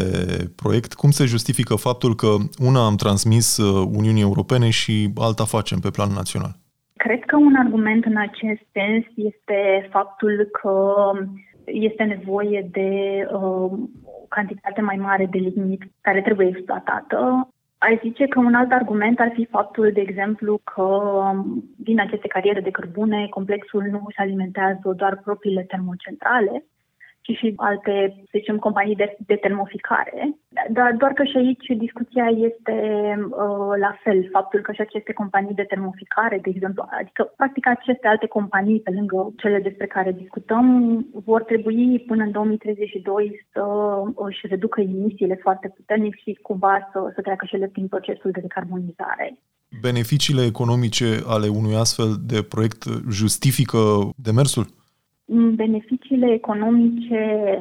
proiect? 0.63 0.93
Cum 0.95 1.11
se 1.11 1.25
justifică 1.25 1.75
faptul 1.75 2.15
că 2.15 2.31
una 2.69 2.87
am 2.87 2.97
transmis 2.97 3.47
uh, 3.57 3.89
Uniunii 4.01 4.29
Europene 4.31 4.69
și 4.71 4.95
alta 5.29 5.45
facem 5.45 5.79
pe 5.79 5.95
plan 5.97 6.13
național? 6.21 6.53
Cred 7.05 7.21
că 7.25 7.37
un 7.37 7.55
argument 7.65 8.05
în 8.05 8.17
acest 8.17 8.65
sens 8.73 9.05
este 9.31 9.89
faptul 9.91 10.49
că 10.61 10.77
este 11.65 12.03
nevoie 12.03 12.69
de 12.73 12.91
uh, 13.33 13.71
o 14.23 14.27
cantitate 14.29 14.81
mai 14.81 14.97
mare 14.97 15.27
de 15.31 15.39
lignit 15.39 15.83
care 16.01 16.21
trebuie 16.23 16.47
exploatată 16.47 17.49
Aș 17.79 18.01
zice 18.01 18.27
că 18.27 18.39
un 18.39 18.55
alt 18.55 18.73
argument 18.73 19.21
ar 19.21 19.31
fi 19.35 19.47
faptul, 19.47 19.91
de 19.93 20.01
exemplu, 20.01 20.61
că 20.75 20.83
um, 20.83 21.65
din 21.77 22.01
aceste 22.01 22.29
cariere 22.29 22.61
de 22.61 22.71
cărbune, 22.71 23.27
complexul 23.31 23.83
nu 23.83 24.03
își 24.07 24.19
alimentează 24.19 24.93
doar 24.97 25.21
propriile 25.25 25.63
termocentrale, 25.63 26.65
ci 27.27 27.37
și 27.41 27.53
alte, 27.57 27.93
să 28.31 28.35
zicem, 28.39 28.59
companii 28.59 29.01
de, 29.03 29.17
de 29.27 29.35
termoficare. 29.35 30.39
Dar 30.71 30.93
doar 31.01 31.13
că 31.13 31.25
și 31.25 31.37
aici 31.37 31.67
discuția 31.87 32.27
este 32.49 32.77
uh, 33.19 33.73
la 33.85 33.93
fel, 34.03 34.29
faptul 34.33 34.61
că 34.61 34.73
și 34.73 34.81
aceste 34.81 35.13
companii 35.13 35.61
de 35.61 35.71
termoficare, 35.73 36.39
de 36.43 36.51
exemplu, 36.55 36.85
adică 37.01 37.33
practic 37.37 37.67
aceste 37.67 38.07
alte 38.07 38.27
companii, 38.27 38.81
pe 38.81 38.91
lângă 38.91 39.33
cele 39.37 39.59
despre 39.69 39.87
care 39.87 40.13
discutăm, 40.13 40.67
vor 41.25 41.43
trebui 41.43 42.05
până 42.07 42.23
în 42.23 42.31
2032 42.31 43.47
să 43.53 43.63
își 44.15 44.47
reducă 44.47 44.81
emisiile 44.81 45.39
foarte 45.43 45.69
puternic 45.77 46.15
și 46.23 46.39
cumva 46.43 46.89
să, 46.93 46.99
să 47.15 47.21
treacă 47.21 47.45
și 47.47 47.55
ele 47.55 47.67
prin 47.67 47.89
procesul 47.89 48.31
de 48.31 48.41
decarbonizare. 48.41 49.39
Beneficiile 49.81 50.45
economice 50.45 51.09
ale 51.27 51.49
unui 51.49 51.75
astfel 51.75 52.11
de 52.27 52.43
proiect 52.43 52.85
justifică 53.11 53.79
demersul? 54.17 54.67
Beneficiile 55.35 56.33
economice 56.33 57.21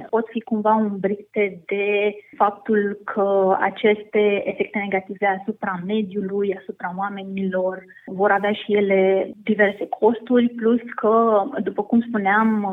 pot 0.09 0.25
fi 0.29 0.41
cumva 0.41 0.75
umbrite 0.75 1.61
de 1.65 2.15
faptul 2.37 2.99
că 3.03 3.57
aceste 3.59 4.49
efecte 4.49 4.79
negative 4.79 5.25
asupra 5.25 5.81
mediului, 5.85 6.55
asupra 6.55 6.93
oamenilor, 6.97 7.83
vor 8.05 8.31
avea 8.31 8.51
și 8.51 8.73
ele 8.73 9.31
diverse 9.43 9.87
costuri, 9.87 10.49
plus 10.49 10.81
că, 10.95 11.43
după 11.63 11.83
cum 11.83 12.01
spuneam, 12.01 12.67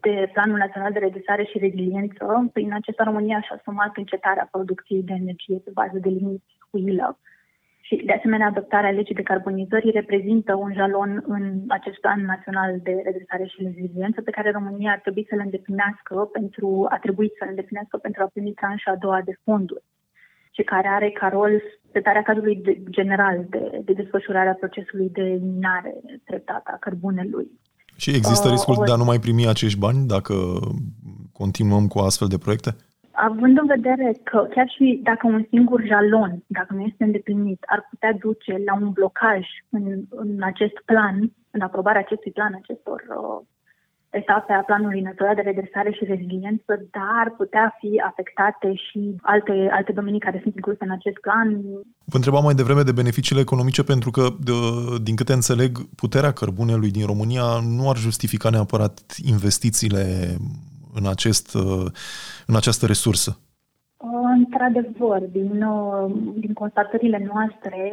de 0.00 0.30
Planul 0.32 0.58
Național 0.58 0.92
de 0.92 0.98
Redresare 0.98 1.44
și 1.44 1.58
Reziliență, 1.58 2.50
prin 2.52 2.72
acesta 2.72 3.04
România 3.04 3.40
și-a 3.40 3.56
asumat 3.58 3.96
încetarea 3.96 4.48
producției 4.50 5.02
de 5.02 5.12
energie 5.12 5.58
pe 5.64 5.70
bază 5.74 5.98
de 5.98 6.08
limite 6.08 6.52
huilă 6.70 7.18
și, 7.86 7.94
de 8.08 8.12
asemenea, 8.18 8.46
adoptarea 8.46 8.96
legii 8.98 9.14
de 9.20 9.28
carbonizării 9.30 9.98
reprezintă 10.00 10.54
un 10.54 10.72
jalon 10.72 11.24
în 11.26 11.44
acest 11.68 11.98
plan 12.04 12.20
național 12.24 12.70
de 12.82 12.94
redresare 13.04 13.44
și 13.52 13.62
reziliență 13.62 14.20
pe 14.22 14.30
care 14.36 14.50
România 14.50 14.90
ar 14.92 15.00
trebui 15.04 15.26
să-l 15.28 15.42
îndeplinească 15.44 16.14
pentru, 16.36 16.86
a 16.94 16.98
trebuit 16.98 17.32
să-l 17.38 17.48
îndeplinească 17.48 17.96
pentru 17.96 18.22
a 18.22 18.30
primi 18.32 18.58
tranșa 18.60 18.90
a 18.90 19.02
doua 19.04 19.20
de 19.24 19.38
fonduri 19.44 19.84
și 20.50 20.62
care 20.62 20.88
are 20.88 21.10
ca 21.10 21.28
rol 21.28 21.52
setarea 21.92 22.22
cadrului 22.22 22.56
de, 22.56 22.82
general 22.90 23.46
de, 23.48 23.80
de 23.84 23.92
desfășurare 23.92 24.48
a 24.48 24.62
procesului 24.62 25.08
de 25.08 25.22
eliminare 25.22 25.92
treptată 26.24 26.70
a 26.72 26.76
cărbunelui. 26.86 27.48
Și 27.96 28.10
există 28.10 28.48
riscul 28.48 28.76
uh, 28.78 28.86
de 28.86 28.92
a 28.92 28.96
nu 29.02 29.04
mai 29.04 29.18
primi 29.18 29.48
acești 29.48 29.78
bani 29.78 30.06
dacă 30.06 30.34
continuăm 31.32 31.86
cu 31.86 31.98
astfel 31.98 32.28
de 32.28 32.38
proiecte? 32.38 32.76
Având 33.16 33.58
în 33.58 33.66
vedere 33.66 34.08
că 34.22 34.46
chiar 34.54 34.68
și 34.76 35.00
dacă 35.02 35.26
un 35.26 35.44
singur 35.48 35.80
jalon, 35.86 36.42
dacă 36.46 36.74
nu 36.74 36.80
este 36.80 37.04
îndeplinit, 37.04 37.62
ar 37.66 37.86
putea 37.90 38.12
duce 38.12 38.62
la 38.66 38.74
un 38.74 38.90
blocaj 38.90 39.44
în, 39.68 39.84
în 40.10 40.42
acest 40.42 40.76
plan, 40.84 41.32
în 41.50 41.60
aprobarea 41.60 42.00
acestui 42.00 42.30
plan, 42.30 42.52
acestor 42.54 43.02
uh, 43.08 43.40
etape 44.10 44.52
a 44.52 44.68
planului 44.70 45.00
național 45.00 45.34
de 45.34 45.40
redresare 45.40 45.90
și 45.92 46.04
reziliență, 46.04 46.72
dar 46.90 47.34
putea 47.36 47.76
fi 47.80 48.02
afectate 48.10 48.74
și 48.74 49.00
alte, 49.22 49.68
alte 49.70 49.92
domenii 49.92 50.26
care 50.26 50.40
sunt 50.42 50.54
incluse 50.54 50.84
în 50.84 50.90
acest 50.90 51.18
plan. 51.26 51.48
Vă 52.04 52.16
întrebam 52.16 52.44
mai 52.44 52.54
devreme 52.54 52.82
de 52.82 52.98
beneficiile 53.00 53.40
economice 53.40 53.82
pentru 53.84 54.10
că, 54.10 54.24
de, 54.48 54.52
din 55.02 55.16
câte 55.16 55.32
înțeleg, 55.32 55.70
puterea 56.02 56.32
cărbunelui 56.32 56.90
din 56.90 57.06
România 57.06 57.46
nu 57.76 57.88
ar 57.88 57.96
justifica 57.96 58.48
neapărat 58.50 58.94
investițiile 59.34 60.04
în, 61.00 61.06
acest, 61.06 61.54
în 62.46 62.56
această 62.56 62.86
resursă? 62.86 63.38
Într-adevăr, 64.36 65.22
din, 65.22 65.64
din 66.34 66.52
constatările 66.52 67.28
noastre, 67.32 67.92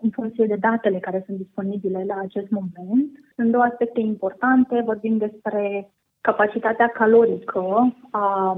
în 0.00 0.10
funcție 0.10 0.46
de 0.46 0.56
datele 0.60 0.98
care 0.98 1.22
sunt 1.26 1.36
disponibile 1.36 2.04
la 2.06 2.18
acest 2.22 2.50
moment, 2.50 3.10
sunt 3.34 3.50
două 3.50 3.64
aspecte 3.64 4.00
importante. 4.00 4.82
Vorbim 4.84 5.16
despre 5.16 5.90
capacitatea 6.20 6.88
calorică 6.88 7.96
a, 8.10 8.56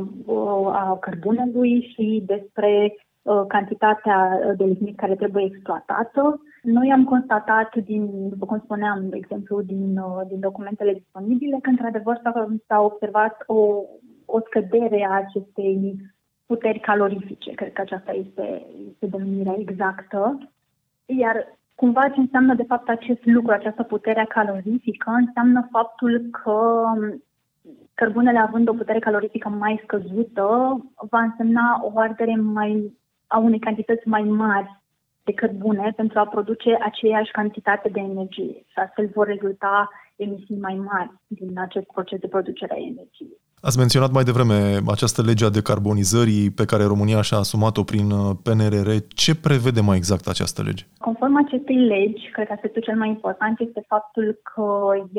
a 0.72 0.96
cărbunelui 1.00 1.92
și 1.94 2.22
despre 2.26 2.96
Uh, 3.22 3.42
cantitatea 3.48 4.40
de 4.56 4.64
lignit 4.64 4.96
care 4.96 5.14
trebuie 5.14 5.44
exploatată. 5.44 6.40
Noi 6.62 6.92
am 6.92 7.04
constatat, 7.04 7.76
din, 7.76 8.28
după 8.28 8.46
cum 8.46 8.60
spuneam, 8.64 9.08
de 9.08 9.16
exemplu, 9.16 9.62
din, 9.62 9.98
uh, 9.98 10.26
din 10.28 10.40
documentele 10.40 10.92
disponibile, 10.92 11.58
că 11.62 11.68
într-adevăr 11.68 12.20
s-a, 12.22 12.48
s-a 12.66 12.80
observat 12.80 13.36
o, 13.46 13.82
o 14.24 14.40
scădere 14.40 15.06
a 15.10 15.14
acestei 15.14 15.96
puteri 16.46 16.80
calorifice. 16.80 17.50
Cred 17.50 17.72
că 17.72 17.80
aceasta 17.80 18.12
este, 18.12 18.66
este 18.88 19.06
denumirea 19.06 19.54
exactă. 19.58 20.38
Iar 21.06 21.58
cumva 21.74 22.08
ce 22.08 22.20
înseamnă 22.20 22.54
de 22.54 22.62
fapt 22.62 22.88
acest 22.88 23.24
lucru, 23.24 23.52
această 23.52 23.82
putere 23.82 24.26
calorifică, 24.28 25.10
înseamnă 25.10 25.68
faptul 25.70 26.28
că 26.42 26.82
cărbunele 27.94 28.38
având 28.38 28.68
o 28.68 28.72
putere 28.72 28.98
calorifică 28.98 29.48
mai 29.48 29.80
scăzută, 29.82 30.78
va 31.10 31.20
însemna 31.20 31.80
o 31.82 31.98
ardere 31.98 32.34
mai 32.36 32.96
a 33.26 33.38
unei 33.38 33.58
cantități 33.58 34.08
mai 34.08 34.22
mari 34.22 34.81
de 35.24 35.32
cărbune 35.32 35.92
pentru 35.96 36.18
a 36.18 36.26
produce 36.26 36.78
aceeași 36.80 37.30
cantitate 37.30 37.88
de 37.88 38.00
energie 38.00 38.54
și 38.66 38.78
astfel 38.78 39.08
vor 39.14 39.26
rezulta 39.26 39.88
emisii 40.16 40.56
mai 40.56 40.74
mari 40.74 41.10
din 41.26 41.58
acest 41.58 41.86
proces 41.86 42.18
de 42.20 42.28
producere 42.28 42.74
a 42.74 42.86
energiei. 42.90 43.41
Ați 43.68 43.78
menționat 43.78 44.12
mai 44.12 44.28
devreme 44.30 44.58
această 44.96 45.20
lege 45.28 45.44
a 45.44 45.56
decarbonizării 45.60 46.44
pe 46.58 46.68
care 46.70 46.92
România 46.92 47.20
și-a 47.28 47.42
asumat-o 47.44 47.82
prin 47.90 48.08
uh, 48.10 48.24
PNRR. 48.44 48.90
Ce 49.22 49.32
prevede 49.46 49.80
mai 49.88 49.96
exact 50.00 50.26
această 50.28 50.60
lege? 50.68 50.84
Conform 51.08 51.36
acestei 51.44 51.78
legi, 51.94 52.30
cred 52.34 52.46
că 52.46 52.52
aspectul 52.52 52.82
cel 52.82 52.98
mai 53.02 53.08
important 53.16 53.54
este 53.66 53.82
faptul 53.94 54.26
că 54.52 54.66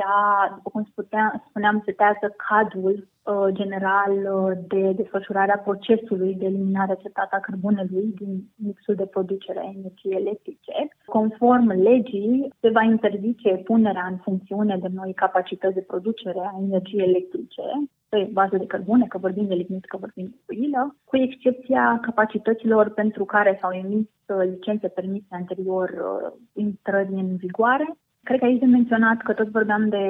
ea, 0.01 0.17
după 0.55 0.69
cum 0.73 0.83
spuneam, 0.91 1.43
spuneam 1.49 1.81
setează 1.85 2.25
cadrul 2.49 2.95
uh, 3.01 3.47
general 3.59 4.13
uh, 4.21 4.51
de 4.73 4.81
desfășurare 4.99 5.51
a 5.53 5.65
procesului 5.67 6.33
de 6.39 6.45
eliminare 6.45 6.95
treptată 7.01 7.33
a 7.35 7.45
cărbunelui 7.47 8.07
din 8.19 8.31
mixul 8.67 8.95
de 9.01 9.11
producere 9.15 9.59
a 9.63 9.73
energiei 9.77 10.21
electrice. 10.23 10.75
Conform 11.17 11.67
legii, 11.89 12.53
se 12.61 12.69
va 12.75 12.83
interzice 12.93 13.49
punerea 13.69 14.05
în 14.11 14.17
funcțiune 14.25 14.75
de 14.83 14.89
noi 14.99 15.11
capacități 15.23 15.77
de 15.79 15.89
producere 15.91 16.41
a 16.43 16.57
energiei 16.65 17.07
electrice 17.09 17.65
pe 18.13 18.29
bază 18.31 18.57
de 18.57 18.65
cărbune, 18.65 19.05
că 19.07 19.17
vorbim 19.17 19.47
de 19.47 19.53
lignit, 19.53 19.85
că 19.85 19.97
vorbim 19.97 20.27
de 20.31 20.37
cuilă, 20.45 20.95
cu 21.03 21.17
excepția 21.17 21.99
capacităților 22.01 22.89
pentru 22.89 23.25
care 23.25 23.57
s-au 23.61 23.71
emis 23.71 24.07
uh, 24.27 24.43
licențe 24.53 24.87
permise 24.87 25.25
anterior 25.29 25.89
uh, 25.89 26.31
intrării 26.53 27.19
în 27.19 27.35
vigoare. 27.35 27.87
Cred 28.23 28.39
că 28.39 28.45
aici 28.45 28.59
de 28.59 28.65
menționat 28.65 29.17
că 29.21 29.33
tot 29.33 29.47
vorbeam 29.47 29.89
de, 29.89 30.03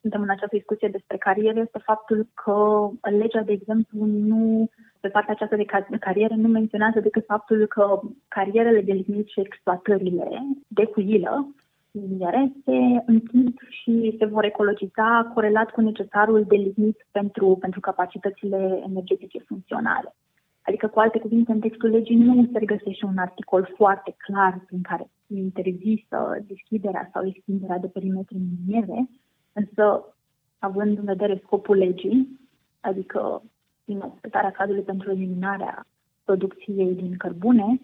suntem 0.00 0.22
în 0.22 0.30
această 0.30 0.56
discuție 0.56 0.88
despre 0.88 1.16
cariere, 1.16 1.60
este 1.60 1.78
faptul 1.90 2.28
că 2.44 2.88
legea, 3.20 3.42
de 3.42 3.52
exemplu, 3.52 4.04
nu, 4.04 4.68
pe 5.00 5.08
partea 5.08 5.34
aceasta 5.34 5.56
de 5.56 5.98
cariere, 6.00 6.34
nu 6.34 6.48
menționează 6.48 7.00
decât 7.00 7.24
faptul 7.26 7.66
că 7.66 8.00
carierele 8.28 8.80
de 8.80 8.92
lignit 8.92 9.28
și 9.28 9.40
exploatările 9.40 10.28
de 10.68 10.84
cuilă 10.84 11.54
miniere 11.92 12.52
se 12.64 13.02
închid 13.06 13.58
și 13.68 14.14
se 14.18 14.24
vor 14.24 14.44
ecologiza 14.44 15.30
corelat 15.34 15.70
cu 15.70 15.80
necesarul 15.80 16.44
de 16.48 16.56
lignit 16.56 17.06
pentru, 17.10 17.56
pentru 17.60 17.80
capacitățile 17.80 18.82
energetice 18.86 19.38
funcționale. 19.38 20.14
Adică, 20.62 20.86
cu 20.86 20.98
alte 20.98 21.18
cuvinte, 21.18 21.52
în 21.52 21.60
textul 21.60 21.90
legii 21.90 22.16
nu 22.16 22.48
se 22.52 22.58
regăsește 22.58 23.06
un 23.06 23.18
articol 23.18 23.72
foarte 23.76 24.14
clar 24.18 24.62
prin 24.66 24.82
care 24.82 25.10
interzisă 25.26 26.44
deschiderea 26.46 27.10
sau 27.12 27.26
extinderea 27.26 27.78
de 27.78 27.86
perimetri 27.86 28.36
miniere, 28.38 29.08
însă, 29.52 30.14
având 30.58 30.98
în 30.98 31.04
vedere 31.04 31.40
scopul 31.44 31.76
legii, 31.76 32.40
adică 32.80 33.42
din 33.84 34.00
respectarea 34.00 34.50
cadrului 34.50 34.82
pentru 34.82 35.10
eliminarea 35.10 35.86
producției 36.24 36.94
din 36.94 37.16
cărbune, 37.16 37.80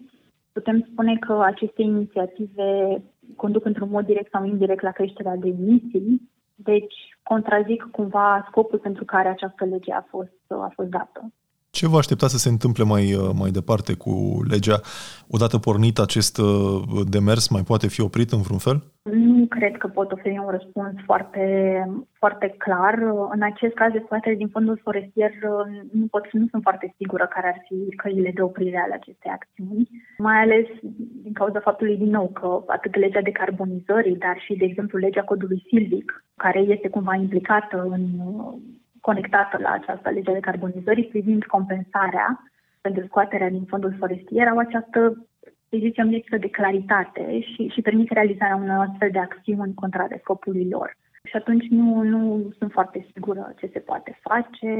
putem 0.51 0.87
spune 0.91 1.17
că 1.17 1.41
aceste 1.43 1.81
inițiative 1.81 3.01
conduc 3.35 3.65
într-un 3.65 3.89
mod 3.89 4.05
direct 4.05 4.31
sau 4.31 4.45
indirect 4.45 4.81
la 4.81 4.91
creșterea 4.91 5.35
de 5.35 5.47
emisii, 5.47 6.29
deci 6.55 7.17
contrazic 7.23 7.87
cumva 7.91 8.45
scopul 8.47 8.79
pentru 8.79 9.05
care 9.05 9.27
această 9.27 9.65
lege 9.65 9.91
a 9.91 10.01
fost, 10.01 10.31
a 10.47 10.71
fost 10.75 10.89
dată. 10.89 11.31
Ce 11.79 11.87
vă 11.87 11.97
aștepta 11.97 12.27
să 12.27 12.37
se 12.37 12.49
întâmple 12.49 12.83
mai, 12.83 13.05
uh, 13.13 13.29
mai 13.41 13.51
departe 13.59 13.91
cu 14.03 14.13
legea? 14.53 14.79
Odată 15.35 15.57
pornit 15.57 15.97
acest 15.99 16.37
uh, 16.37 16.81
demers, 17.15 17.47
mai 17.55 17.63
poate 17.69 17.87
fi 17.87 18.01
oprit 18.01 18.29
în 18.31 18.41
vreun 18.45 18.59
fel? 18.67 18.77
Nu 19.03 19.45
cred 19.45 19.77
că 19.77 19.87
pot 19.87 20.11
oferi 20.11 20.41
un 20.45 20.49
răspuns 20.57 20.95
foarte, 21.05 21.43
foarte 22.21 22.47
clar. 22.57 22.95
În 23.35 23.41
acest 23.51 23.73
caz, 23.73 23.91
dezbatere 23.91 24.35
din 24.35 24.47
fondul 24.47 24.79
forestier 24.83 25.31
uh, 25.31 25.65
nu, 25.91 26.05
pot, 26.13 26.23
nu 26.31 26.47
sunt 26.51 26.63
foarte 26.67 26.93
sigură 26.97 27.25
care 27.35 27.47
ar 27.47 27.59
fi 27.67 27.95
căile 27.95 28.31
de 28.35 28.41
oprire 28.41 28.79
ale 28.83 28.93
acestei 28.93 29.31
acțiuni, 29.37 29.89
mai 30.17 30.37
ales 30.41 30.65
din 31.23 31.33
cauza 31.33 31.59
faptului, 31.59 31.97
din 31.97 32.09
nou, 32.09 32.27
că 32.39 32.63
atât 32.67 32.95
legea 32.95 33.21
decarbonizării, 33.21 34.17
dar 34.25 34.35
și, 34.45 34.53
de 34.55 34.65
exemplu, 34.65 34.97
legea 34.97 35.23
codului 35.23 35.65
silvic, 35.67 36.25
care 36.35 36.59
este 36.59 36.89
cumva 36.89 37.15
implicată 37.15 37.87
în 37.89 38.03
conectată 39.09 39.55
la 39.65 39.71
această 39.71 40.09
lege 40.09 40.31
de 40.33 40.47
carbonizării 40.49 41.11
privind 41.13 41.43
compensarea 41.45 42.27
pentru 42.81 43.01
scoaterea 43.05 43.49
din 43.49 43.65
fondul 43.71 43.93
forestier 43.99 44.47
au 44.47 44.57
această, 44.57 44.99
să 45.69 45.75
zicem, 45.85 46.07
lipsă 46.07 46.37
de 46.37 46.49
claritate 46.57 47.39
și, 47.49 47.61
și 47.73 47.81
permit 47.81 48.11
realizarea 48.11 48.55
unor 48.55 48.87
astfel 48.87 49.09
de 49.11 49.19
acțiuni 49.19 49.73
contrare 49.73 50.17
scopului 50.23 50.67
lor. 50.69 50.89
Și 51.29 51.35
atunci 51.35 51.67
nu, 51.69 52.01
nu 52.13 52.21
sunt 52.57 52.71
foarte 52.71 53.07
sigură 53.13 53.53
ce 53.59 53.69
se 53.73 53.79
poate 53.79 54.19
face. 54.27 54.71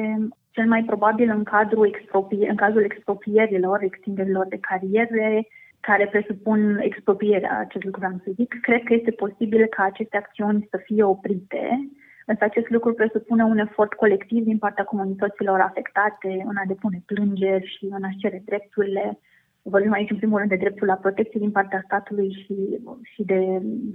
Cel 0.56 0.68
mai 0.68 0.84
probabil 0.84 1.30
în, 1.30 1.44
cadrul 1.44 1.88
expropie, 1.88 2.50
în 2.50 2.56
cazul 2.56 2.84
expropierilor, 2.84 3.82
extinderilor 3.82 4.46
de 4.48 4.60
cariere, 4.70 5.48
care 5.80 6.06
presupun 6.08 6.80
expropierea, 6.90 7.60
acest 7.60 7.84
lucru 7.84 8.06
am 8.06 8.22
să 8.24 8.32
zic, 8.36 8.60
cred 8.62 8.84
că 8.84 8.94
este 8.94 9.12
posibil 9.12 9.66
ca 9.66 9.84
aceste 9.84 10.18
acțiuni 10.18 10.68
să 10.72 10.78
fie 10.86 11.04
oprite 11.04 11.90
Însă 12.30 12.44
acest 12.44 12.70
lucru 12.70 12.94
presupune 12.94 13.44
un 13.44 13.58
efort 13.58 13.94
colectiv 13.94 14.44
din 14.44 14.58
partea 14.58 14.84
comunităților 14.84 15.60
afectate 15.60 16.32
în 16.50 16.56
a 16.62 16.66
depune 16.68 17.00
plângeri 17.06 17.74
și 17.76 17.86
în 17.98 18.04
a 18.04 18.12
cere 18.22 18.42
drepturile. 18.46 19.20
Vorbim 19.62 19.92
aici, 19.92 20.10
în 20.10 20.18
primul 20.18 20.38
rând, 20.38 20.50
de 20.50 20.63
dreptul 20.63 20.88
la 20.88 20.94
protecție 21.06 21.40
din 21.40 21.52
partea 21.52 21.82
statului 21.86 22.30
și, 22.42 22.56
și 23.12 23.24
de 23.24 23.40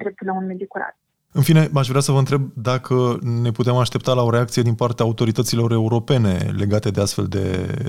dreptul 0.03 0.27
la 0.27 0.35
un 0.35 0.47
mediu 0.47 0.67
curat. 0.69 0.97
În 1.33 1.43
fine, 1.43 1.63
aș 1.75 1.89
vrea 1.89 2.01
să 2.01 2.13
vă 2.13 2.19
întreb 2.19 2.43
dacă 2.55 2.95
ne 3.43 3.51
putem 3.51 3.77
aștepta 3.77 4.13
la 4.15 4.23
o 4.23 4.31
reacție 4.31 4.63
din 4.63 4.75
partea 4.75 5.05
autorităților 5.05 5.73
europene 5.73 6.35
legate 6.59 6.91
de 6.91 7.01
astfel 7.01 7.27
de, 7.37 7.45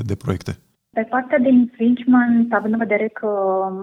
de 0.10 0.16
proiecte. 0.16 0.52
Pe 0.90 1.08
partea 1.10 1.40
de 1.40 1.50
infringement, 1.50 2.54
având 2.54 2.74
în 2.74 2.80
vedere 2.80 3.08
că 3.08 3.30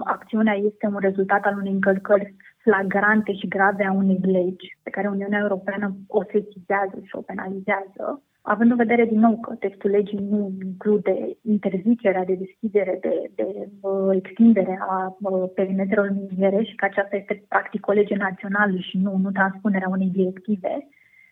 acțiunea 0.03 0.53
este 0.53 0.85
un 0.87 0.99
rezultat 0.99 1.43
al 1.43 1.57
unei 1.57 1.71
încălcări 1.71 2.35
flagrante 2.61 3.33
și 3.33 3.47
grave 3.47 3.83
a 3.83 3.91
unei 3.91 4.19
legi 4.21 4.77
pe 4.83 4.89
care 4.89 5.07
Uniunea 5.07 5.39
Europeană 5.39 5.95
o 6.07 6.23
sesizează 6.23 6.97
și 7.03 7.15
o 7.15 7.21
penalizează, 7.21 8.21
având 8.41 8.71
în 8.71 8.77
vedere 8.77 9.05
din 9.05 9.19
nou 9.19 9.39
că 9.39 9.53
textul 9.53 9.89
legii 9.89 10.27
nu 10.29 10.51
include 10.63 11.37
interzicerea 11.41 12.25
de 12.25 12.33
deschidere, 12.33 12.97
de, 13.01 13.31
de 13.35 13.69
uh, 13.81 14.09
extindere 14.11 14.79
a 14.89 15.17
uh, 15.19 15.49
perimetrelor 15.55 16.09
miniere 16.09 16.63
și 16.63 16.75
că 16.75 16.85
aceasta 16.85 17.15
este 17.15 17.43
practic 17.47 17.87
o 17.87 17.91
lege 17.91 18.15
națională 18.15 18.77
și 18.77 18.97
nu, 18.97 19.17
nu 19.17 19.31
transpunerea 19.31 19.89
unei 19.89 20.07
directive, 20.07 20.87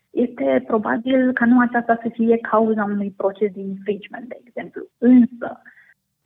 este 0.09 0.63
probabil 0.67 1.33
ca 1.33 1.45
nu 1.45 1.59
aceasta 1.59 1.99
să 2.01 2.09
fie 2.13 2.37
cauza 2.37 2.83
unui 2.83 3.13
proces 3.17 3.51
de 3.51 3.59
infringement, 3.59 4.27
de 4.27 4.41
exemplu. 4.45 4.81
Însă, 4.97 5.61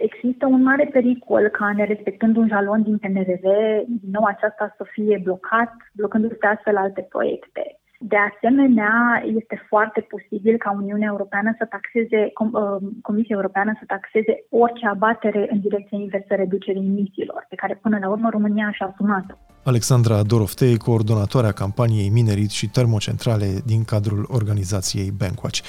Există 0.08 0.46
un 0.46 0.62
mare 0.64 0.86
pericol 0.92 1.48
ca 1.58 1.74
nerespectând 1.76 2.38
un 2.38 2.48
jalon 2.48 2.82
din 2.84 2.98
PNRR, 2.98 3.48
din 4.02 4.12
nou 4.12 4.24
aceasta 4.24 4.74
să 4.78 4.84
fie 4.92 5.22
blocat, 5.24 5.72
blocându-se 5.94 6.46
astfel 6.54 6.78
alte 6.78 7.02
proiecte. 7.10 7.64
De 8.12 8.16
asemenea, 8.30 9.24
este 9.40 9.66
foarte 9.70 10.02
posibil 10.14 10.58
ca 10.58 10.72
Uniunea 10.82 11.10
Europeană 11.12 11.56
să 11.58 11.66
taxeze, 11.66 12.22
uh, 12.40 12.78
Comisia 13.02 13.36
Europeană 13.36 13.72
să 13.80 13.84
taxeze 13.88 14.34
orice 14.50 14.86
abatere 14.88 15.48
în 15.52 15.60
direcția 15.60 15.98
inversă 15.98 16.34
reducerii 16.36 16.88
emisiilor, 16.94 17.46
pe 17.50 17.56
care 17.56 17.80
până 17.82 17.98
la 18.02 18.10
urmă 18.10 18.30
România 18.30 18.72
și-a 18.72 18.88
asumat-o. 18.92 19.36
Alexandra 19.64 20.24
Doroftei, 20.24 20.78
coordonatoarea 20.78 21.52
campaniei 21.52 22.10
Minerit 22.10 22.50
și 22.50 22.70
Termocentrale 22.70 23.50
din 23.66 23.84
cadrul 23.84 24.28
organizației 24.32 25.12
Bankwatch. 25.20 25.60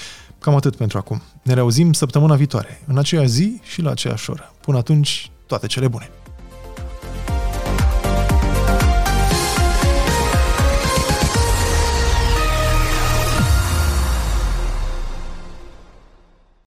Cam 0.44 0.54
atât 0.54 0.76
pentru 0.76 0.98
acum. 0.98 1.22
Ne 1.42 1.54
reauzim 1.54 1.92
săptămâna 1.92 2.34
viitoare, 2.34 2.80
în 2.86 2.98
aceeași 2.98 3.28
zi 3.28 3.60
și 3.62 3.82
la 3.82 3.90
aceeași 3.90 4.30
oră. 4.30 4.54
Până 4.60 4.78
atunci, 4.78 5.30
toate 5.46 5.66
cele 5.66 5.88
bune! 5.88 6.10